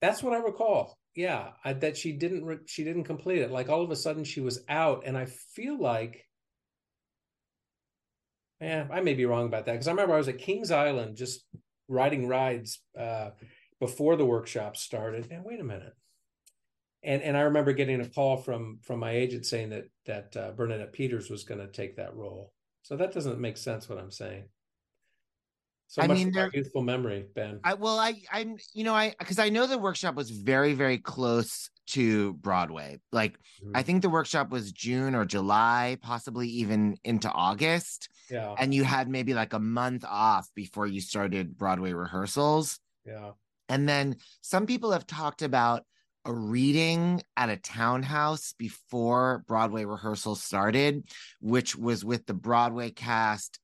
[0.00, 0.96] That's what I recall.
[1.14, 3.50] Yeah, I, that she didn't re- she didn't complete it.
[3.50, 6.24] Like all of a sudden she was out, and I feel like,
[8.62, 11.16] yeah, I may be wrong about that because I remember I was at Kings Island
[11.16, 11.44] just
[11.88, 13.30] riding rides uh,
[13.80, 15.28] before the workshop started.
[15.30, 15.94] And wait a minute,
[17.02, 20.52] and and I remember getting a call from from my agent saying that that uh,
[20.52, 22.52] Bernadette Peters was going to take that role.
[22.82, 24.44] So that doesn't make sense what I'm saying.
[25.92, 27.60] So I much mean, youthful memory, Ben.
[27.64, 30.96] I well, I I'm you know I because I know the workshop was very very
[30.96, 32.98] close to Broadway.
[33.12, 33.76] Like Mhm.
[33.76, 38.84] I think the workshop was June or July, possibly even into August, yeah, and you
[38.84, 42.80] had maybe like a month off before you started Broadway rehearsals.
[43.04, 43.32] yeah,
[43.68, 45.84] And then some people have talked about
[46.24, 51.04] a reading at a townhouse before Broadway rehearsals started,
[51.40, 53.58] which was with the Broadway cast,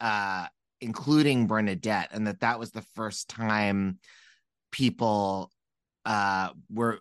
[0.00, 0.48] uh,
[0.80, 3.98] including Bernadette, and that that was the first time
[4.72, 5.50] people
[6.06, 7.00] uh were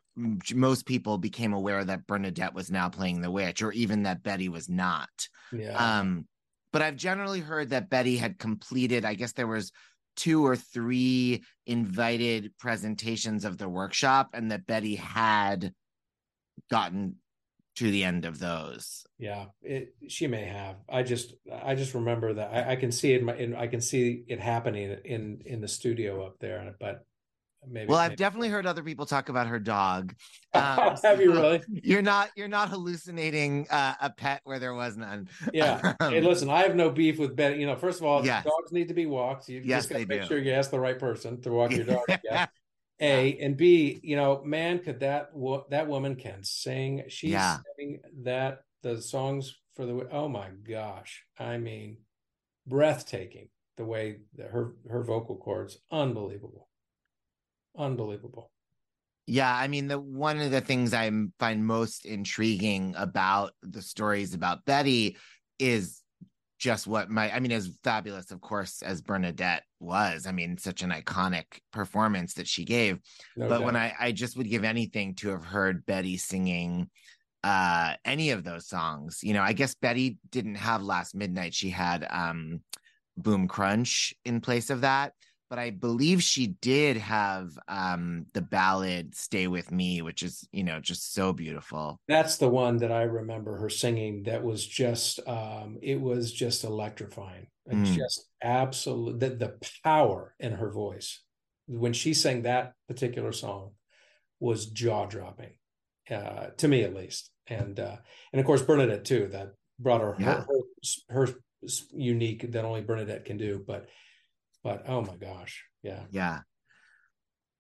[0.54, 4.50] most people became aware that Bernadette was now playing the witch or even that Betty
[4.50, 5.10] was not.
[5.54, 6.00] yeah.
[6.00, 6.28] Um,
[6.72, 9.72] but I've generally heard that Betty had completed, I guess there was
[10.16, 15.74] two or three invited presentations of the workshop, and that Betty had
[16.70, 17.16] gotten
[17.80, 19.06] to the end of those.
[19.18, 20.76] Yeah, it, she may have.
[20.88, 23.20] I just, I just remember that I, I can see it.
[23.20, 26.76] In my, in, I can see it happening in in the studio up there.
[26.80, 27.06] But
[27.68, 27.88] maybe.
[27.88, 30.14] Well, I've maybe- definitely heard other people talk about her dog.
[30.52, 31.62] Um, have you really?
[31.84, 35.30] You're not you're not hallucinating uh, a pet where there was none.
[35.54, 35.94] Yeah.
[36.00, 37.60] Um, hey, listen, I have no beef with Betty.
[37.60, 38.46] You know, first of all, Yes.
[38.46, 39.48] dogs need to be walked.
[39.48, 40.28] You Yes, just got to make do.
[40.28, 42.02] sure you ask the right person to walk your dog.
[42.24, 42.48] Yeah.
[43.02, 47.04] A and B, you know, man, could that wo- that woman can sing?
[47.08, 47.58] She's Yeah.
[47.78, 52.00] singing that the songs for the oh my gosh, I mean,
[52.68, 56.70] breathtaking the way that her her vocal cords, unbelievable,
[57.78, 58.52] unbelievable.
[59.26, 64.34] Yeah, I mean the one of the things I find most intriguing about the stories
[64.34, 65.18] about Betty
[65.60, 66.02] is
[66.60, 70.28] just what my I mean as fabulous of course as Bernadette was.
[70.28, 73.00] I mean such an iconic performance that she gave.
[73.36, 73.76] No but when.
[73.76, 76.90] I I just would give anything to have heard Betty singing
[77.44, 79.20] uh any of those songs.
[79.24, 81.54] You know, I guess Betty didn't have Last Midnight.
[81.54, 82.62] She had um
[83.18, 85.14] Boom Crunch in place of that.
[85.50, 90.64] But I believe she did have um the ballad Stay With Me, which is, you
[90.64, 92.00] know, just so beautiful.
[92.08, 94.24] That's the one that I remember her singing.
[94.24, 97.48] That was just, um, it was just electrifying.
[97.72, 97.86] Mm.
[97.86, 101.22] Just absolute the, the power in her voice
[101.68, 103.72] when she sang that particular song
[104.40, 105.54] was jaw dropping,
[106.10, 107.30] uh, to me at least.
[107.48, 107.98] And uh,
[108.34, 109.30] and of course Bernadette too.
[109.32, 110.46] That brought her Yeah.
[110.46, 110.46] her,
[111.10, 111.34] her her
[111.94, 113.64] unique that only Bernadette can do.
[113.66, 113.88] But
[114.64, 116.04] but oh my gosh, yeah.
[116.12, 116.40] Yeah.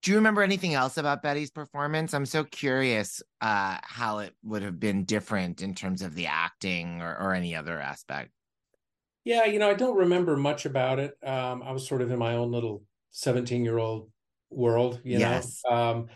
[0.01, 2.13] Do you remember anything else about Betty's performance?
[2.13, 7.01] I'm so curious uh how it would have been different in terms of the acting
[7.01, 8.31] or, or any other aspect.
[9.25, 11.15] Yeah, you know, I don't remember much about it.
[11.23, 14.09] Um, I was sort of in my own little 17 year old
[14.49, 15.61] world, you Yes.
[15.65, 15.75] know.
[15.75, 16.07] Um,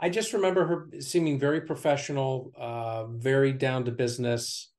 [0.00, 4.72] I just remember her seeming very professional, uh, very down to business,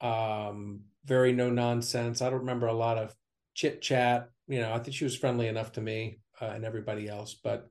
[0.00, 2.22] um, very no nonsense.
[2.22, 3.14] I don't remember a lot of
[3.54, 4.30] chit chat.
[4.48, 7.68] You know, I think she was friendly enough to me uh, and everybody else, but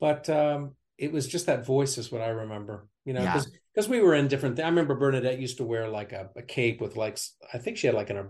[0.00, 2.88] but um, it was just that voice is what I remember.
[3.04, 3.32] You know, Yeah.
[3.32, 4.58] because because we were in different.
[4.58, 7.18] I remember Bernadette used to wear like a, a cape with like
[7.52, 8.28] I think she had like an, a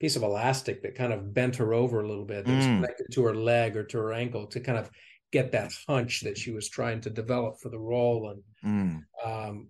[0.00, 2.76] piece of elastic that kind of bent her over a little bit that was Mm.
[2.76, 4.90] connected to her leg or to her ankle to kind of
[5.32, 9.02] get that hunch that she was trying to develop for the role and Mm.
[9.24, 9.68] um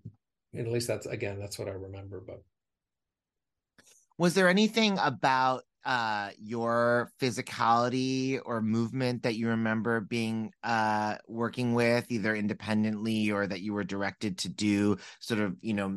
[0.52, 2.42] and at least that's again that's what I remember but
[4.18, 11.72] Was there anything about uh your physicality or movement that you remember being uh working
[11.72, 15.90] with either independently or that you were directed to do sort of, you know,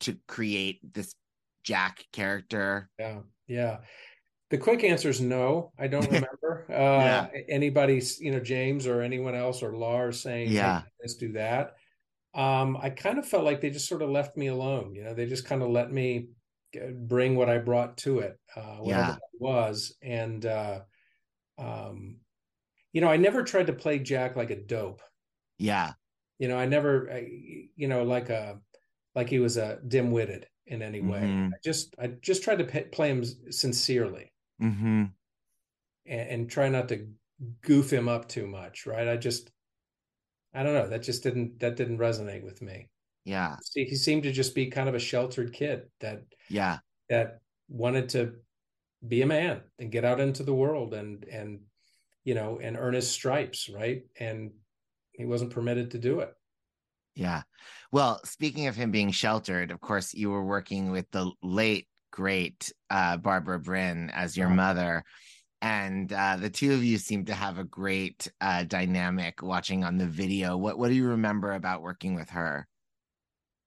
[0.00, 1.14] to create this
[1.62, 2.90] Jack character?
[2.98, 3.78] yeah yeah
[4.50, 7.28] the quick answer is no I don't remember uh Yeah.
[7.48, 10.82] anybody's you know James or anyone else or Lars saying hey, Yeah.
[11.00, 11.74] let's do that
[12.34, 15.14] um I kind of felt like they just sort of left me alone you know
[15.14, 16.30] they just kind of let me
[16.94, 19.10] bring what I brought to it uh whatever Yeah.
[19.12, 20.80] that was and uh
[21.58, 22.16] um
[22.92, 25.02] you know I never tried to play Jack like a dope
[25.58, 25.92] Yeah.
[26.38, 27.26] you know I never I,
[27.76, 28.60] you know like a
[29.14, 31.52] like he was a dim-witted in any way Mhm.
[31.54, 35.04] I just I just tried to p- play him sincerely Mm-hmm.
[36.06, 37.06] and, and try not to
[37.62, 39.50] goof him up too much right I just
[40.52, 42.88] I don't know that just didn't that didn't resonate with me
[43.28, 43.56] Yeah.
[43.62, 46.78] See, he seemed to just be kind of a sheltered kid that Yeah.
[47.10, 48.36] that wanted to
[49.06, 51.60] be a man and get out into the world and and
[52.24, 54.50] you know and earn his stripes right and
[55.12, 56.32] he wasn't permitted to do it
[57.14, 57.42] Yeah.
[57.92, 62.72] Well, speaking of him being sheltered, of course, you were working with the late, great
[62.90, 64.56] uh, Barbara Bryne as your Uh-huh.
[64.56, 65.04] mother.
[65.60, 69.98] And uh, the two of you seem to have a great uh, dynamic watching on
[69.98, 70.56] the video.
[70.56, 72.68] What What do you remember about working with her?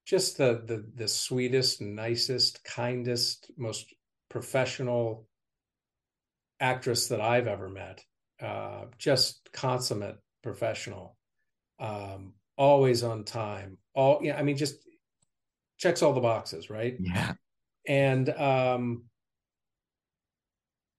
[0.05, 3.93] Just the the the sweetest nicest kindest most
[4.29, 5.27] professional
[6.59, 8.03] actress that I've ever met.
[8.41, 11.15] Uh, just consummate professional,
[11.79, 13.77] um, always on time.
[13.93, 14.77] All yeah, I mean, just
[15.77, 16.95] checks all the boxes, right?
[16.99, 17.33] Yeah.
[17.87, 19.03] And um,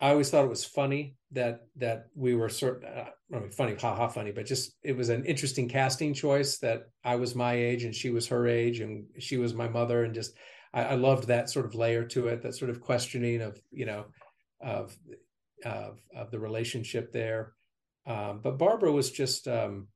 [0.02, 3.76] I always thought it was funny that that we were sort uh, I mean, funny,
[3.76, 7.54] ha ha, funny, but just it was an interesting casting choice that I was my
[7.54, 10.34] age and she was her age and she was my mother, and just
[10.74, 13.86] I, I loved that sort of layer to it, that sort of questioning of you
[13.86, 14.06] know
[14.60, 14.98] of
[15.64, 17.52] of of the relationship there.
[18.04, 19.46] Um, but Barbara was just.
[19.46, 19.86] Um,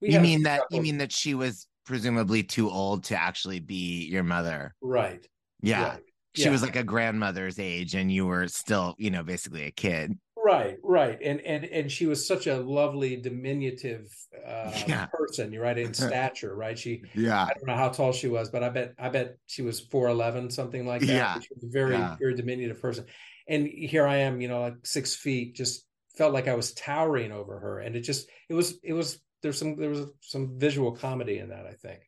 [0.00, 0.62] you mean that?
[0.72, 4.74] You mean that she was presumably too old to actually be your mother?
[4.82, 5.24] Right.
[5.62, 5.90] Yeah.
[5.90, 6.11] Right.
[6.34, 6.50] She Yeah.
[6.50, 10.18] was like a grandmother's age, and you were still, you know, basically a kid.
[10.36, 14.08] Right, right, and and and she was such a lovely, diminutive
[14.44, 15.06] uh, Yeah.
[15.06, 15.52] person.
[15.52, 16.76] You're right in stature, right?
[16.78, 17.44] She, Yeah.
[17.44, 20.08] I don't know how tall she was, but I bet, I bet she was four
[20.08, 21.06] eleven, something like that.
[21.08, 21.38] Yeah.
[21.40, 22.16] She was a very, Yeah.
[22.18, 23.06] very diminutive person,
[23.46, 27.30] and here I am, you know, like six feet, just felt like I was towering
[27.30, 29.20] over her, and it just, it was, it was.
[29.42, 32.00] There's some, there was some visual comedy in that, I think.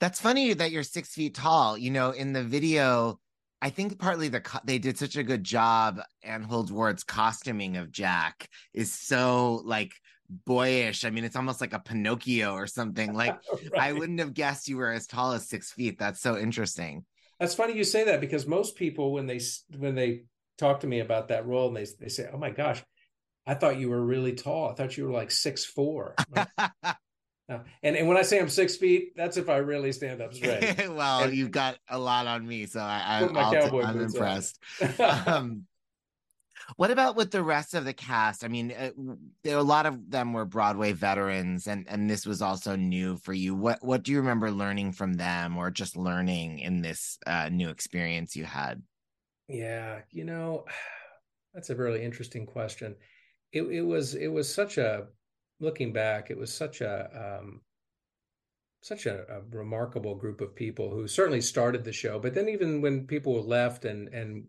[0.00, 1.76] That's funny that you're six feet tall.
[1.76, 3.20] You know, in the video,
[3.62, 6.00] I think partly the co- they did such a good job.
[6.22, 9.92] Anne Holdsworth's costuming of Jack is so like
[10.28, 11.04] boyish.
[11.04, 13.14] I mean, it's almost like a Pinocchio or something.
[13.14, 13.36] Like
[13.76, 15.98] I wouldn't have guessed you were as tall as six feet.
[15.98, 17.04] That's so interesting.
[17.40, 19.40] That's funny you say that because most people when they
[19.76, 20.24] when they
[20.58, 22.82] talk to me about that role and they they say, "Oh my gosh,
[23.46, 24.70] I thought you were really tall.
[24.70, 26.14] I thought you were like six four.
[27.48, 30.88] and and when I say I'm six feet, that's if I really stand up straight.
[30.88, 34.58] well, And- you've got a lot on me, so I, I am impressed.
[35.26, 35.66] um,
[36.74, 38.44] what about with the rest of the cast?
[38.44, 38.90] I mean, uh,
[39.44, 43.32] there a lot of them were Broadway veterans, and and this was also new for
[43.32, 43.54] you.
[43.54, 47.68] What what do you remember learning from them, or just learning in this uh, new
[47.68, 48.82] experience you had?
[49.48, 50.64] Yeah, you know,
[51.54, 52.96] that's a really interesting question.
[53.52, 55.06] It it was it was such a
[55.60, 57.60] looking back, it was such a um
[58.82, 62.80] such a, a remarkable group of people who certainly started the show, but then even
[62.80, 64.44] when people left and and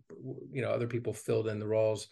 [0.51, 2.07] you know other people filled in the roles,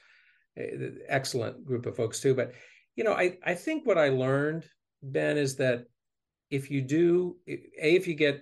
[0.58, 2.34] eh, excellent group of folks too.
[2.34, 2.54] But
[2.96, 4.66] you know, I I think what I learned,
[5.04, 5.86] Ben, is that
[6.50, 8.42] if you do a if you get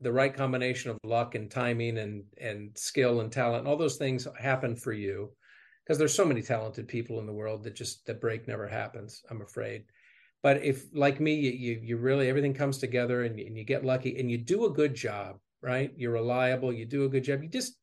[0.00, 3.96] the right combination of luck and timing and and skill and talent and all those
[3.96, 5.30] things happen for you
[5.88, 9.22] because there's so many talented people in the world that just that break never happens
[9.30, 9.84] i'm afraid.
[10.42, 13.64] But if like me you you, you really everything comes together and, you- and you
[13.64, 15.92] get lucky and you do a good job right?
[15.96, 17.76] You're reliable you do a good job you just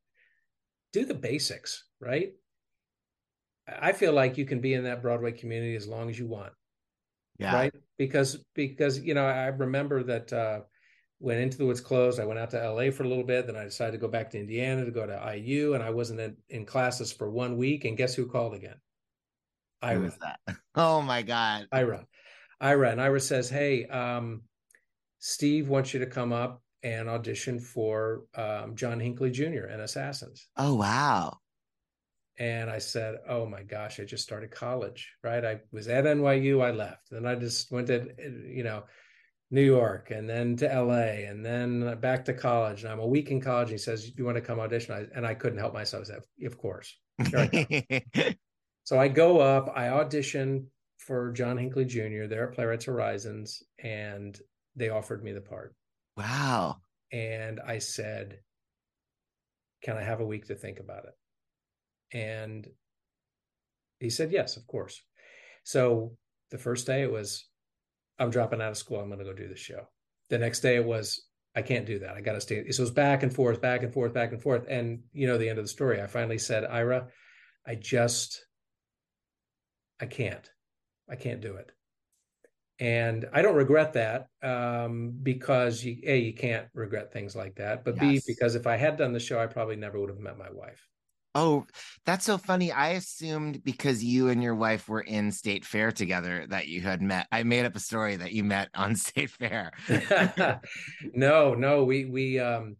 [0.93, 2.33] do the basics right?
[3.67, 6.53] I feel like you can be in that broadway community as long as you want
[7.37, 7.73] Yeah, right?
[7.97, 10.61] Because because you know i remember that uh
[11.19, 12.19] when into the woods closed.
[12.19, 13.47] I went out to la for a little bit.
[13.47, 16.19] Then i decided to go back to indiana to go to iu and i wasn't
[16.19, 17.85] in, in classes for one week.
[17.85, 18.77] And guess who called again?
[19.81, 19.99] Who ira.
[19.99, 20.39] was that?
[20.75, 21.67] Oh my god!
[21.71, 22.05] ira.
[22.59, 22.91] Ira.
[22.91, 24.41] And ira says hey um
[25.19, 30.47] steve wants you to come up and audition for um, john hinckley jr and assassins.
[30.57, 31.37] Oh wow!
[32.37, 35.43] and I said, "Oh my gosh, I just started college, right?
[35.45, 38.07] I was at NYU, I left, then I just went to,
[38.47, 38.83] you know,
[39.51, 42.83] New York, and then to LA, and then uh, back to college.
[42.83, 43.69] And I'm a week in college.
[43.69, 46.03] And he says, "You want to come audition?" I, and I couldn't help myself.
[46.03, 46.95] I said, "Of course."
[47.29, 48.35] Here I
[48.83, 52.25] so I go up, I audition for John Hinckley Jr.
[52.27, 54.37] there at Playwrights Horizons, and
[54.75, 55.75] they offered me the part.
[56.17, 56.77] wow!
[57.11, 58.39] And I said,
[59.83, 62.17] Can I have a week to think about it?
[62.17, 62.67] And
[63.99, 65.01] he said, Yes, of course.
[65.63, 66.17] So
[66.51, 67.47] the first day it was,
[68.19, 68.99] I'm dropping out of school.
[68.99, 69.87] I'm going to go do the show.
[70.29, 71.21] The next day it was,
[71.55, 72.15] I can't do that.
[72.15, 72.69] I got to stay.
[72.71, 74.65] So it was back and forth, back and forth, back and forth.
[74.69, 77.07] And you know, the end of the story, I finally said, Ira,
[77.65, 78.45] I just,
[79.99, 80.49] I can't.
[81.09, 81.71] I can't do it.
[82.77, 87.85] And I don't regret that um, because you, A, you can't regret things like that.
[87.85, 90.37] But B, because if I had done the show, I probably never would have met
[90.37, 90.85] my wife.
[91.37, 91.65] Oh,
[92.05, 92.71] that's so funny.
[92.71, 97.01] I assumed because you and your wife were in State Fair together that you had
[97.01, 97.27] met.
[97.29, 99.71] I made up a story that you met on State Fair.
[101.13, 102.77] no, no, we we um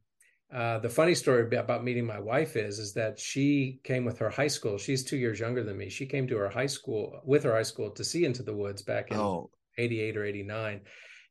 [0.53, 4.29] uh the funny story about meeting my wife is is that she came with her
[4.29, 4.77] high school.
[4.77, 5.89] She's 2 years younger than me.
[5.89, 8.83] She came to her high school with her high school to see Into the Woods
[8.83, 10.81] back in Oh, 88 or 89.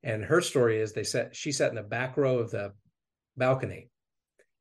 [0.03, 2.75] And her story is they sat she sat in the back row of the
[3.35, 3.89] balcony.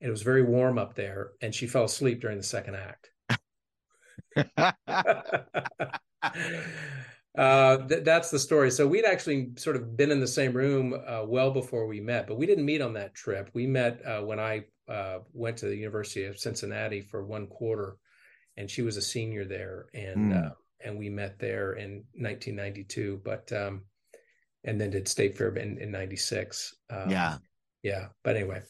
[0.03, 3.09] And it was very warm up there and she fell asleep during the second act.
[7.37, 8.69] uh, th- that's the story.
[8.69, 12.27] So we'd actually sort of been in the same room uh, well before we met,
[12.27, 13.49] but we didn't meet on that trip.
[13.53, 17.95] We met uh, when I uh, went to the University of Cincinnati for one quarter,
[18.57, 20.51] and she was a senior there, and Mm.
[20.83, 23.21] and we met there in 1992.
[23.23, 23.83] But um,
[24.65, 26.75] and then did State Fair in in '96.
[26.89, 27.37] Um, yeah.
[27.81, 28.07] yeah.
[28.23, 28.63] But anyway,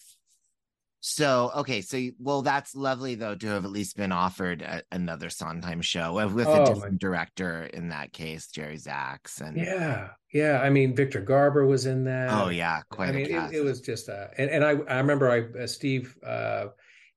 [1.05, 5.29] So okay, so well, that's lovely though to have at least been offered a, another
[5.29, 10.11] Sondheim show with, with Oh, a different director in that case, Jerry Zaks, and yeah,
[10.31, 10.61] yeah.
[10.61, 12.29] I mean, Victor Garber was in that.
[12.31, 14.97] oh yeah, quite I a mean, it, it was just uh and, and I I
[14.99, 16.67] remember I uh, Steve uh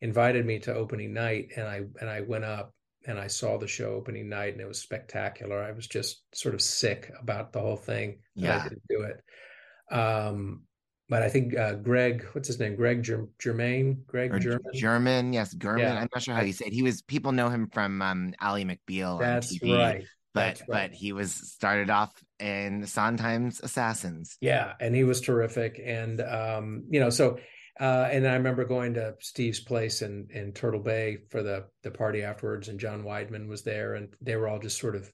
[0.01, 2.74] invited me to opening night and I and I went up
[3.07, 5.62] and I saw the show opening night and it was spectacular.
[5.62, 8.18] I was just sort of sick about the whole thing.
[8.34, 8.59] Yeah.
[8.59, 9.95] I didn't do it.
[9.95, 10.65] Um
[11.09, 12.76] but I think uh Greg, what's his name?
[12.76, 14.72] Greg Germ- Germain, Greg or Germann.
[14.74, 15.80] Germann, yes, Germann.
[15.94, 16.00] Yeah.
[16.00, 16.72] I'm not sure how you say it.
[16.72, 20.04] He was people know him from um Ally McBeal That's TV, right.
[20.34, 20.90] but That's right.
[20.90, 24.36] but he was started off in Sondheim's Assassins.
[24.40, 25.80] Yeah, and he was terrific.
[25.82, 27.38] And um, you know, so
[27.78, 31.90] uh and I remember going to Steve's place in in Turtle Bay for the the
[31.90, 35.11] party afterwards, and John Weidman was there, and they were all just sort of,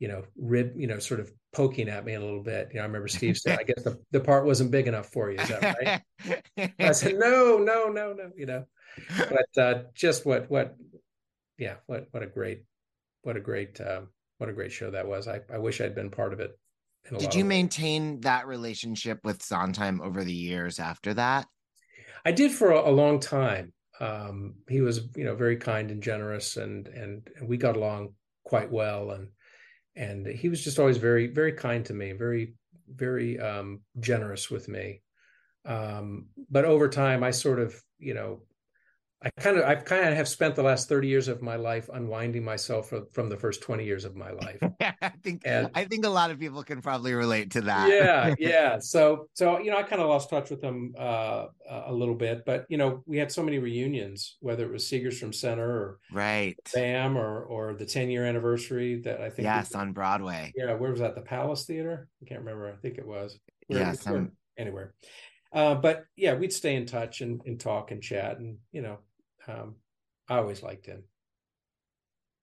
[0.00, 2.70] you know, rib, you know, sort of poking at me a little bit.
[2.72, 5.30] You know, I remember Steve said, I guess the, the part wasn't big enough for
[5.30, 5.38] you.
[5.38, 6.02] Is that
[6.58, 6.72] right?
[6.80, 8.64] I said, No, no, no, no, you know.
[9.16, 10.74] But uh just what what
[11.58, 12.64] yeah, what what a great
[13.22, 15.28] what a great um what a great show that was.
[15.28, 16.58] I, I wish I'd been part of it.
[17.08, 21.46] in a Did you maintain that relationship with Sondheim over the years after that?
[22.24, 23.72] I did for a, a long time.
[24.00, 28.14] Um, he was, you know, very kind and generous, and and and we got along
[28.44, 29.10] quite well.
[29.10, 29.28] And
[30.00, 32.54] and he was just always very very kind to me, very
[32.88, 35.02] very um, generous with me.
[35.64, 38.40] Um, but over time, I sort of, you know,
[39.22, 41.90] I kind of I've kind of have spent the last thirty years of my life
[41.92, 44.58] unwinding myself from, from the first twenty years of my life.
[45.02, 47.88] I think And- I think a lot of people can probably relate to that.
[47.90, 51.92] yeah yeah so so you know i kind of lost touch with them uh a
[51.92, 55.32] little bit but you know we had so many reunions whether it was seegers from
[55.32, 56.56] center or right.
[56.74, 60.52] bam or or the 10 year anniversary that i think we- Yes, on Broadway.
[60.56, 63.80] yeah where was that the palace theater i can't remember i think it was Where-
[63.80, 64.94] Yeah, some- anywhere
[65.52, 68.98] uh but yeah we'd stay in touch and, and talk and chat and you know
[69.48, 69.74] um
[70.28, 71.02] i always liked him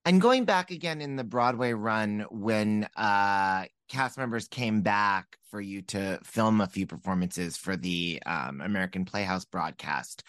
[0.05, 5.61] And going back again in the Broadway run when uh cast members came back for
[5.61, 10.23] you to film a few performances for the um, American Playhouse broadcast.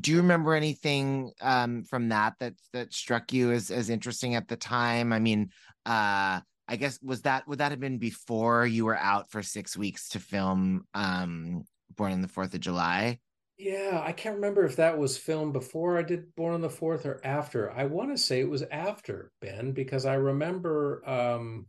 [0.00, 4.48] Do you remember anything um, from that that that struck you as as interesting at
[4.48, 5.12] the time?
[5.12, 5.50] I mean,
[5.86, 9.76] uh I guess was that would that have been before you were out for 6
[9.76, 11.64] weeks to film um
[11.96, 13.18] Born on the 4th of July?
[13.56, 17.06] Yeah, I can't remember if that was filmed before I did Born on the Fourth
[17.06, 17.70] or after.
[17.70, 21.66] I want to say it was after Ben because I remember, um,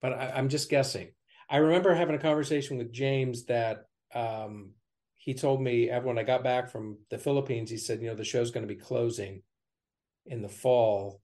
[0.00, 1.08] but I, I'm just guessing.
[1.50, 3.84] I remember having a conversation with James that
[4.14, 4.74] um,
[5.14, 8.24] he told me when I got back from the Philippines, he said, you know, the
[8.24, 9.42] show's going to be closing
[10.24, 11.20] in the fall.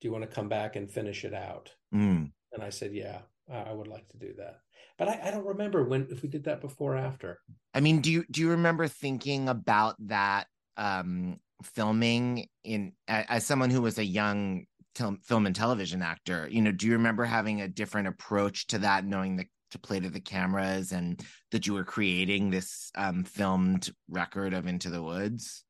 [0.00, 1.70] Do you want to come back and finish it out?
[1.94, 2.32] Mm.
[2.52, 3.20] And I said, yeah,
[3.52, 4.60] I would like to do that.
[4.98, 7.38] But I, I don't remember when if we did that before or after.
[7.72, 13.70] I mean, do you do you remember thinking about that um filming in as someone
[13.70, 16.48] who was a young tel- film and television actor?
[16.50, 20.00] You know, do you remember having a different approach to that, knowing the to play
[20.00, 25.02] to the cameras and that you were creating this um filmed record of Into the
[25.02, 25.64] Woods?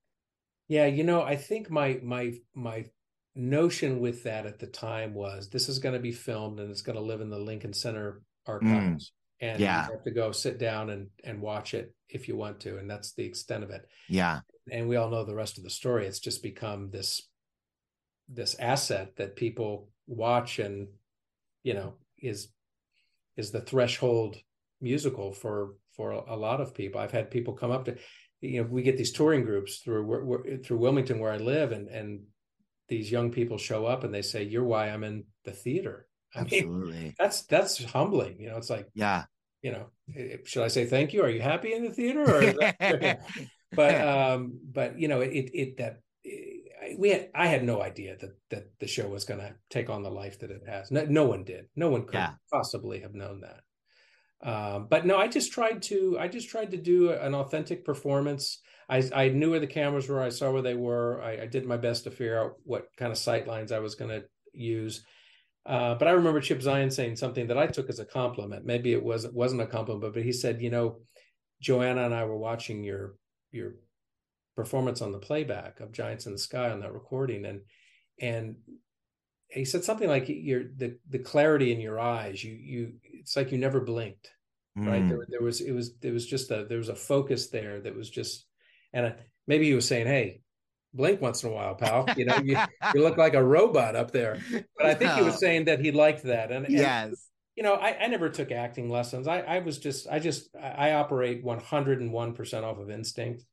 [0.68, 2.86] Yeah, you know, I think my my my
[3.34, 6.82] notion with that at the time was this is going to be filmed and it's
[6.82, 9.12] going to live in the Lincoln Center archives.
[9.40, 9.86] And Yeah.
[9.86, 12.90] you have to go sit down and and watch it if you want to, and
[12.90, 13.86] that's the extent of it.
[14.08, 14.40] Yeah.
[14.70, 16.06] And we all know the rest of the story.
[16.06, 17.28] It's just become this
[18.28, 20.88] this asset that people watch and
[21.62, 22.48] you know is
[23.36, 24.36] is the threshold
[24.80, 27.00] musical for for a lot of people.
[27.00, 27.96] I've had people come up to
[28.40, 32.26] you know we get these touring groups through through Wilmington where I live and and
[32.88, 36.07] these young people show up and they say you're why I'm in the theater.
[36.34, 37.14] I mean Absolutely.
[37.18, 38.40] that's that's humbling.
[38.40, 39.24] You know, it's like Yeah.
[39.62, 41.22] you know, eh, should I say thank you?
[41.22, 42.22] Are you happy in the theater?
[42.22, 43.20] Or that,
[43.72, 48.16] but um, but you know, it it that eh, we had I had no idea
[48.18, 50.90] that that the show was going to take on the life that it has.
[50.90, 51.66] No, no one did.
[51.76, 52.32] No one could Yeah.
[52.52, 53.60] possibly have known that.
[54.40, 58.60] Um, but no, I just tried to I just tried to do an authentic performance.
[58.88, 60.22] I I knew where the cameras were.
[60.22, 61.20] I saw where they were.
[61.22, 63.96] I, I did my best to figure out what kind of sight lines I was
[63.96, 65.04] going to use.
[65.68, 68.64] Uh, but I remember Chip Zien saying something that I took as a compliment.
[68.64, 71.00] Maybe it was wasn't a compliment, but he said, you know,
[71.60, 73.16] Joanna and I were watching your
[73.50, 73.74] your
[74.56, 77.60] performance on the playback of Giants in the Sky on that recording, and
[78.18, 78.56] and
[79.48, 82.42] he said something like your the the clarity in your eyes.
[82.42, 84.30] You you it's like you never blinked,
[84.74, 85.02] right?
[85.02, 85.08] Mm.
[85.10, 87.94] There, there was it was there was just a there was a focus there that
[87.94, 88.46] was just,
[88.94, 89.14] and I,
[89.46, 90.40] maybe he was saying, hey,
[90.94, 92.06] blink once in a while, pal.
[92.16, 92.56] You know, you,
[92.94, 94.40] you look like a robot up there.
[94.76, 95.16] But I think no.
[95.16, 96.50] he was saying that he liked that.
[96.50, 97.28] And, and yes,
[97.58, 99.26] you know, I, I never took acting lessons.
[99.26, 103.44] I, I was just, I just, I operate 101% off of instinct.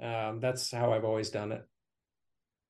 [0.00, 1.66] Um, that's how I've always done it,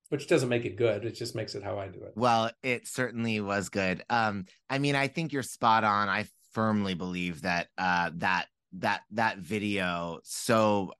[0.09, 1.05] which doesn't make it good.
[1.05, 2.13] It just makes it how I do it.
[2.17, 4.05] Well, it certainly was good.
[4.09, 6.09] Um, I mean, I think you're spot on.
[6.09, 8.47] I firmly believe that, uh, that,
[8.79, 10.93] that, that video so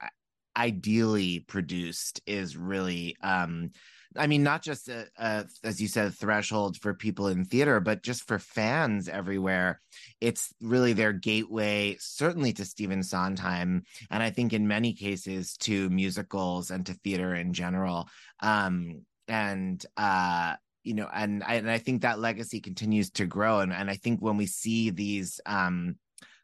[0.57, 3.71] ideally produced is really, um,
[4.17, 8.03] I mean, not just a, a, as you said, threshold for people in theater, but
[8.03, 9.81] just for fans everywhere.
[10.21, 15.91] It's really their gateway, certainly to Stephen Sondheim, and I think in many cases to
[15.91, 18.09] musicals and to theater in general.
[18.41, 23.61] Um, and uh, you know, and I, and I think that legacy continues to grow.
[23.61, 25.97] And and I think when we see these um,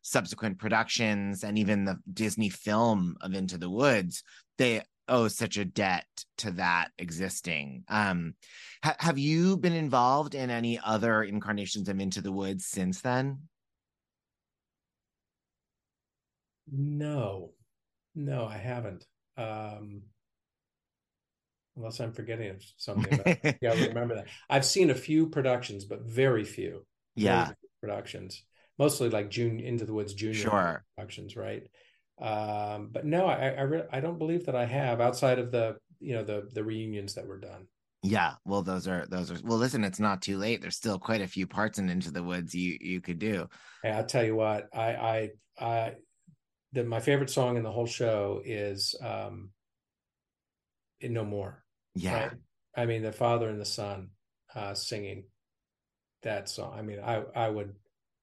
[0.03, 4.22] subsequent productions and even the Disney film of Into the Woods,
[4.59, 6.07] they owe such a debt
[6.38, 7.84] to that existing.
[7.88, 8.34] Um,
[8.82, 13.40] ha- have you been involved in any other incarnations of Into the Woods since then?
[16.72, 17.51] No,
[18.14, 19.05] no, I haven't.
[19.36, 20.03] Um,
[21.76, 23.20] unless I'm forgetting something.
[23.61, 24.26] yeah, I remember that.
[24.48, 26.86] I've seen a few productions, but very few.
[27.16, 28.44] Yeah, very few productions,
[28.81, 30.85] mostly like June Into the Woods Junior sure.
[30.97, 31.64] productions, right?
[32.18, 35.76] Um, but no, I I, re- I don't believe that I have outside of the
[36.01, 37.66] you know the the reunions that were done.
[38.03, 39.59] Yeah, well, those are those are well.
[39.59, 40.62] Listen, it's not too late.
[40.62, 43.49] There's still quite a few parts in Into the Woods you you could do.
[43.83, 44.68] Hey, I'll tell you what.
[44.74, 45.28] I I
[45.59, 45.93] I
[46.72, 49.51] the my favorite song in the whole show is um,
[51.03, 51.62] "No More."
[51.95, 52.33] Yeah, right?
[52.74, 54.11] I mean the father and the son
[54.55, 55.24] uh, singing
[56.22, 56.72] that song.
[56.78, 57.74] I mean, I I would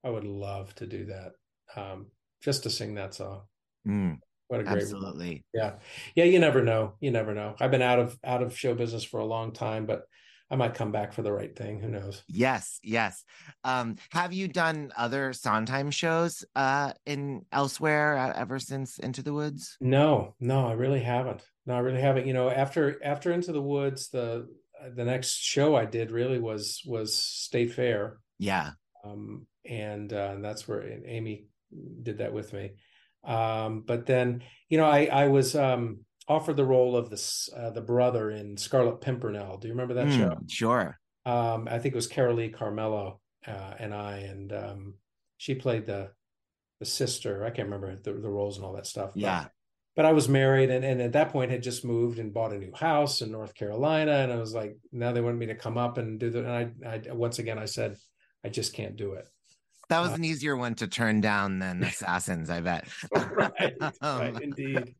[0.04, 1.32] I would love to do that.
[1.76, 2.06] Um,
[2.42, 3.42] just to sing that song.
[3.86, 4.18] Mm,
[4.48, 5.44] what a great absolutely.
[5.52, 5.74] Yeah.
[6.14, 6.24] Yeah.
[6.24, 6.94] You never know.
[7.00, 7.54] You never know.
[7.60, 10.02] I've been out of, out of show business for a long time, but
[10.50, 11.80] I might come back for the right thing.
[11.80, 12.22] Who knows?
[12.26, 13.22] Yes, yes.
[13.64, 19.34] Um, have you done other Sondheim shows uh, in elsewhere uh, ever since Into the
[19.34, 19.76] Woods?
[19.80, 21.42] No, no, I really haven't.
[21.66, 22.26] No, I really haven't.
[22.26, 24.48] You know, after after Into the Woods, the
[24.94, 28.18] the next show I did really was was State Fair.
[28.38, 28.70] Yeah.
[29.04, 31.46] Um, and uh, that's where Amy
[32.02, 32.72] did that with me.
[33.24, 37.70] Um, but then, you know, I I was um, offered the role of the uh,
[37.70, 39.58] the brother in Scarlet Pimpernel.
[39.58, 40.38] Do you remember that mm, show?
[40.48, 40.98] Sure.
[41.26, 44.94] Um, I think it was Carolee Carmello uh, and I, and um,
[45.36, 46.10] she played the
[46.78, 47.44] the sister.
[47.44, 49.10] I can't remember the, the roles and all that stuff.
[49.14, 49.42] Yeah.
[49.42, 49.52] But,
[49.96, 52.58] but I was married and, and at that point had just moved and bought a
[52.58, 54.12] new house in North Carolina.
[54.12, 56.44] And I was like, now they wanted me to come up and do that.
[56.44, 57.96] And I, I once again, I said,
[58.48, 59.28] I just can't do it.
[59.90, 62.88] That was uh, an easier one to turn down than Assassins, I bet.
[63.12, 64.94] right, um, right, indeed.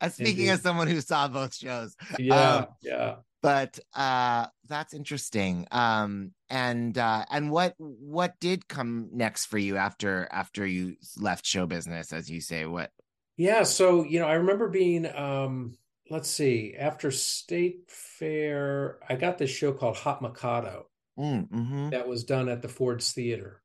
[0.00, 0.48] Uh, speaking indeed.
[0.48, 3.16] as someone who saw both shows, yeah, um, yeah.
[3.42, 5.66] But uh, that's interesting.
[5.70, 11.44] Um, and uh, and what what did come next for you after after you left
[11.44, 12.64] show business, as you say?
[12.64, 12.90] What?
[13.36, 15.76] Yeah, so you know, I remember being um,
[16.08, 20.86] let's see, after State Fair, I got this show called Hot Mikado
[21.18, 21.90] mm, mm-hmm.
[21.90, 23.62] that was done at the Ford's Theater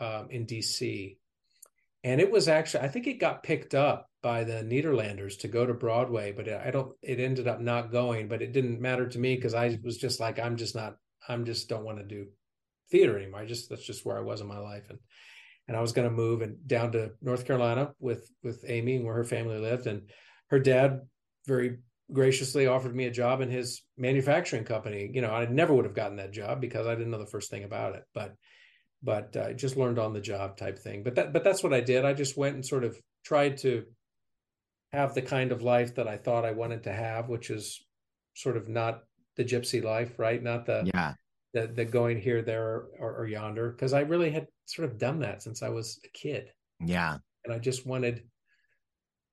[0.00, 1.16] um, in DC,
[2.04, 5.66] and it was actually I think it got picked up by the Nederlanders to go
[5.66, 6.94] to Broadway, but I don't.
[7.02, 10.20] It ended up not going, but it didn't matter to me because I was just
[10.20, 10.96] like I'm just not.
[11.28, 12.26] I'm just don't want to do
[12.90, 13.40] theater anymore.
[13.40, 14.98] I just that's just where I was in my life, and
[15.68, 19.04] and I was going to move and down to North Carolina with with Amy and
[19.04, 20.02] where her family lived, and
[20.48, 21.00] her dad
[21.46, 21.78] very
[22.12, 25.10] graciously offered me a job in his manufacturing company.
[25.12, 27.50] You know, I never would have gotten that job because I didn't know the first
[27.50, 28.34] thing about it, but
[29.02, 31.02] but I uh, just learned on the job type thing.
[31.02, 32.04] But that but that's what I did.
[32.04, 33.84] I just went and sort of tried to
[34.92, 37.84] have the kind of life that I thought I wanted to have, which is
[38.34, 39.02] sort of not
[39.36, 40.42] the gypsy life, right?
[40.42, 41.14] Not the yeah
[41.52, 45.20] the the going here, there, or, or yonder, because I really had sort of done
[45.20, 46.50] that since I was a kid.
[46.80, 48.22] Yeah, and I just wanted,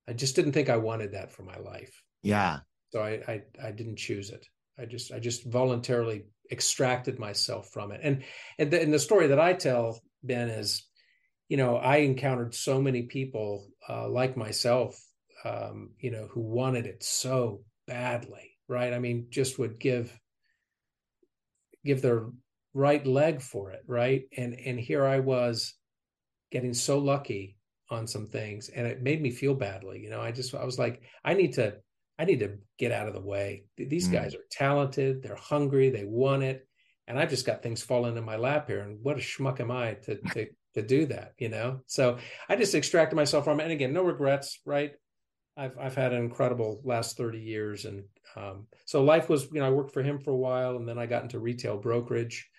[0.07, 2.03] I just didn't think I wanted that for my life.
[2.21, 2.59] Yeah,
[2.89, 4.45] so I I, I didn't choose it.
[4.77, 8.01] I just I just voluntarily extracted myself from it.
[8.03, 8.23] And
[8.57, 10.85] and the, and the story that I tell Ben is,
[11.47, 14.99] you know, I encountered so many people uh, like myself,
[15.45, 18.93] um, you know, who wanted it so badly, right?
[18.93, 20.17] I mean, just would give
[21.85, 22.27] give their
[22.73, 24.23] right leg for it, right?
[24.35, 25.73] And and here I was
[26.51, 27.57] getting so lucky
[27.91, 30.77] on some things and it made me feel badly you know i just i was
[30.77, 31.75] like i need to
[32.19, 33.63] I need to get out of the way.
[33.77, 34.11] These mm.
[34.11, 36.67] guys are talented, they're hungry, they want it,
[37.07, 38.81] and I've just got things falling in my lap here.
[38.81, 41.79] And what a schmuck am I to to to do that, you know?
[41.87, 42.17] So
[42.47, 43.63] I just extracted myself from it.
[43.63, 44.91] And again, no regrets, right?
[45.55, 48.03] I've I've had an incredible last 30 years, and
[48.35, 50.99] um, so life was you know I worked for him for a while, and then
[50.99, 52.49] I got into retail brokerage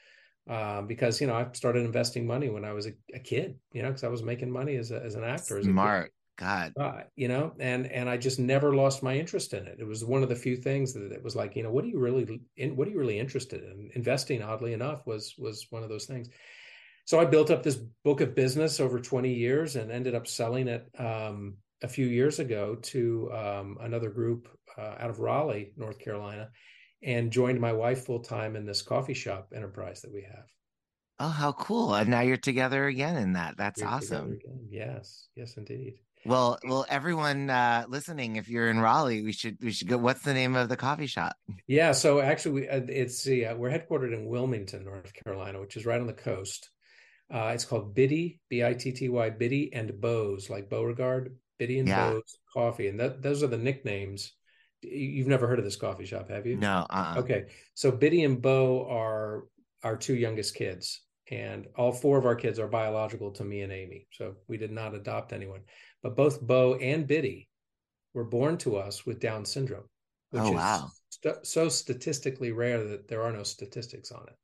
[0.48, 3.82] um, because you know I started investing money when I was a, a kid, you
[3.82, 5.62] know, because I was making money as a, as an actor.
[5.62, 6.12] Smart.
[6.40, 9.76] God, uh, you know, and and I just never lost my interest in it.
[9.78, 11.88] It was one of the few things that it was like, you know, what are
[11.88, 12.76] you really in?
[12.76, 13.90] What are you really interested in?
[13.94, 16.30] Investing, oddly enough, was was one of those things.
[17.04, 20.68] So I built up this book of business over 20 years and ended up selling
[20.68, 25.98] it um, a few years ago to um, another group uh, out of Raleigh, North
[25.98, 26.48] Carolina,
[27.02, 30.46] and joined my wife full time in this coffee shop enterprise that we have.
[31.18, 31.94] Oh, how cool!
[31.94, 33.58] And now you're together again in that.
[33.58, 34.38] That's We're awesome.
[34.70, 35.98] Yes, yes, indeed.
[36.24, 39.96] Well, well, everyone uh, listening, if you're in Raleigh, we should we should go.
[39.96, 41.34] What's the name of the coffee shop?
[41.66, 45.86] Yeah, so actually, we, uh, it's uh, we're headquartered in Wilmington, North Carolina, which is
[45.86, 46.68] right on the coast.
[47.32, 51.78] Uh, it's called Bitty B I T T Y, Bitty and Beau's, like Beauregard, Bitty
[51.78, 52.10] and Yeah.
[52.10, 54.32] Beau's Coffee, and that those are the nicknames.
[54.82, 56.56] You've never heard of this coffee shop, have you?
[56.56, 57.16] No, uh-uh.
[57.18, 57.44] Okay,
[57.74, 59.44] so Bitty and Beau are
[59.82, 63.72] our two youngest kids, and all four of our kids are biological to me and
[63.72, 64.06] Amy.
[64.12, 65.60] So we did not adopt anyone,
[66.02, 67.48] but both Beau and Bitty
[68.14, 69.88] were born to us with Down syndrome,
[70.30, 74.36] which Oh, is st- so statistically rare that there are no statistics on it.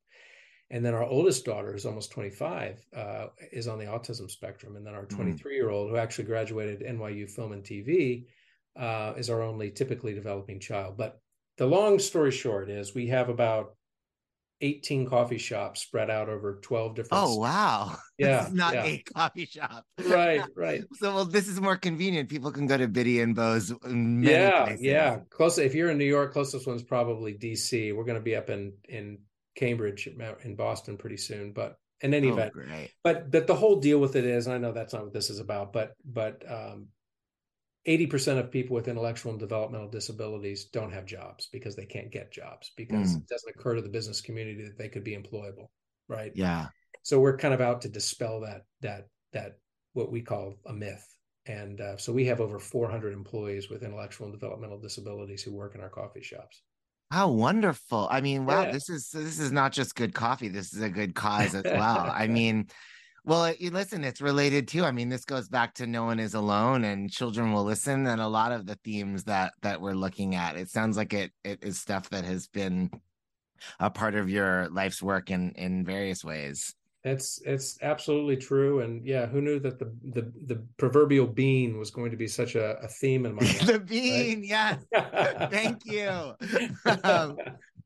[0.70, 4.76] And then our oldest daughter, who's almost 25, uh, is on the autism spectrum.
[4.76, 5.16] And then our Mm.
[5.16, 8.26] 23 year old, who actually graduated NYU Film and TV,
[8.74, 10.96] uh, is our only typically developing child.
[10.96, 11.20] But
[11.57, 13.76] the long story short is we have about
[14.61, 17.24] 18 coffee shops spread out over 12 different.
[17.24, 17.96] Oh wow!
[18.18, 18.84] Yeah, this is not yeah.
[18.84, 19.84] a coffee shop.
[20.07, 20.82] Right, right.
[20.94, 22.30] So well, this is more convenient.
[22.30, 23.72] People can go to Bitty and Beau's.
[23.84, 24.82] many yeah, places.
[24.82, 25.18] yeah.
[25.28, 25.59] Close.
[25.59, 27.94] If you're in New York, closest one's probably DC.
[27.94, 29.18] We're going to be up in in
[29.54, 30.09] Cambridge
[30.44, 31.52] in Boston pretty soon.
[31.52, 32.90] But in any Oh, event, great.
[33.04, 35.28] but but the whole deal with it is, and I know that's not what this
[35.28, 36.88] is about, but but um,
[37.87, 42.11] eighty percent of people with intellectual and developmental disabilities don't have jobs because they can't
[42.12, 43.18] get jobs because Mm.
[43.22, 45.68] it doesn't occur to the business community that they could be employable,
[46.09, 46.32] right?
[46.34, 46.68] Yeah.
[47.03, 49.59] So we're kind of out to dispel that that that
[49.93, 51.07] what we call a myth.
[51.47, 55.76] And uh, so we have over 400 employees with intellectual and developmental disabilities who work
[55.76, 56.62] in our coffee shops.
[57.12, 58.09] How wonderful!
[58.11, 58.72] I mean, wow, Yeah.
[58.72, 60.49] this is this is not just good coffee.
[60.49, 62.11] This is a good cause as well.
[62.12, 62.66] I mean,
[63.27, 64.85] well, you listen, it's related too.
[64.85, 68.20] I mean, this goes back to no one is alone, and children will listen, and
[68.20, 70.57] a lot of the themes that that we're looking at.
[70.57, 72.89] It sounds like it it is stuff that has been
[73.81, 76.77] a part of your life's work in in various ways.
[77.03, 78.81] It's it's absolutely true.
[78.81, 82.55] And yeah, who knew that the the the proverbial bean was going to be such
[82.55, 83.66] a, a theme in my life?
[83.66, 84.79] the bean, yes.
[85.51, 86.35] Thank you.
[87.03, 87.37] Um,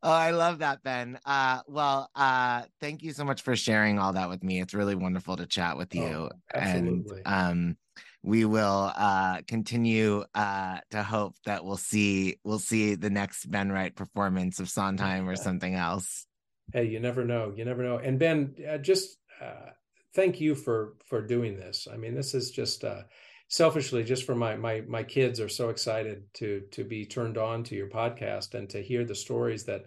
[0.03, 1.19] oh, I love that, Ben.
[1.25, 4.61] Uh, well, uh, thank you so much for sharing all that with me.
[4.61, 6.03] It's really wonderful to chat with you.
[6.03, 7.77] Oh, and um,
[8.23, 13.71] we will uh, continue uh, to hope that we'll see we'll see the next Ben
[13.73, 16.27] Wright performance of Sondheim or something else.
[16.73, 17.53] hey, you never know.
[17.55, 17.99] You never know.
[17.99, 19.71] And Ben, uh, just uh,
[20.15, 21.89] thank you for for doing this.
[21.93, 23.03] I mean, this is just uh,
[23.51, 27.65] selfishly just for my my my kids are so excited to to be turned on
[27.65, 29.83] to your podcast and to hear the stories that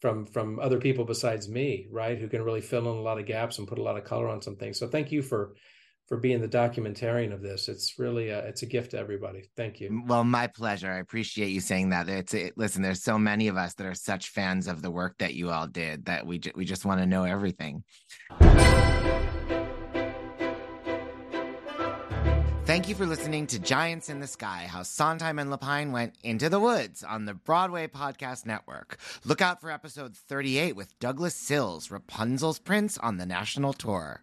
[0.00, 3.26] from from other people besides me, right, who can really fill in a lot of
[3.26, 4.78] gaps and put a lot of color on some things.
[4.78, 5.54] So thank you for
[6.08, 7.68] for being the documentarian of this.
[7.68, 9.48] It's really a, it's a gift to everybody.
[9.56, 10.02] Thank you.
[10.06, 10.90] Well, my pleasure.
[10.90, 12.10] I appreciate you saying that.
[12.10, 12.82] It's it, listen.
[12.82, 15.66] There's so many of us that are such fans of the work that you all
[15.66, 17.82] did that we ju- we just want to know everything.
[22.66, 26.48] Thank you for listening to Giants in the Sky How Sondheim and Lapine Went into
[26.48, 28.96] the Woods on the Broadway Podcast Network.
[29.22, 34.22] Look out for episode 38 with Douglas Sills, Rapunzel's Prince on the national tour.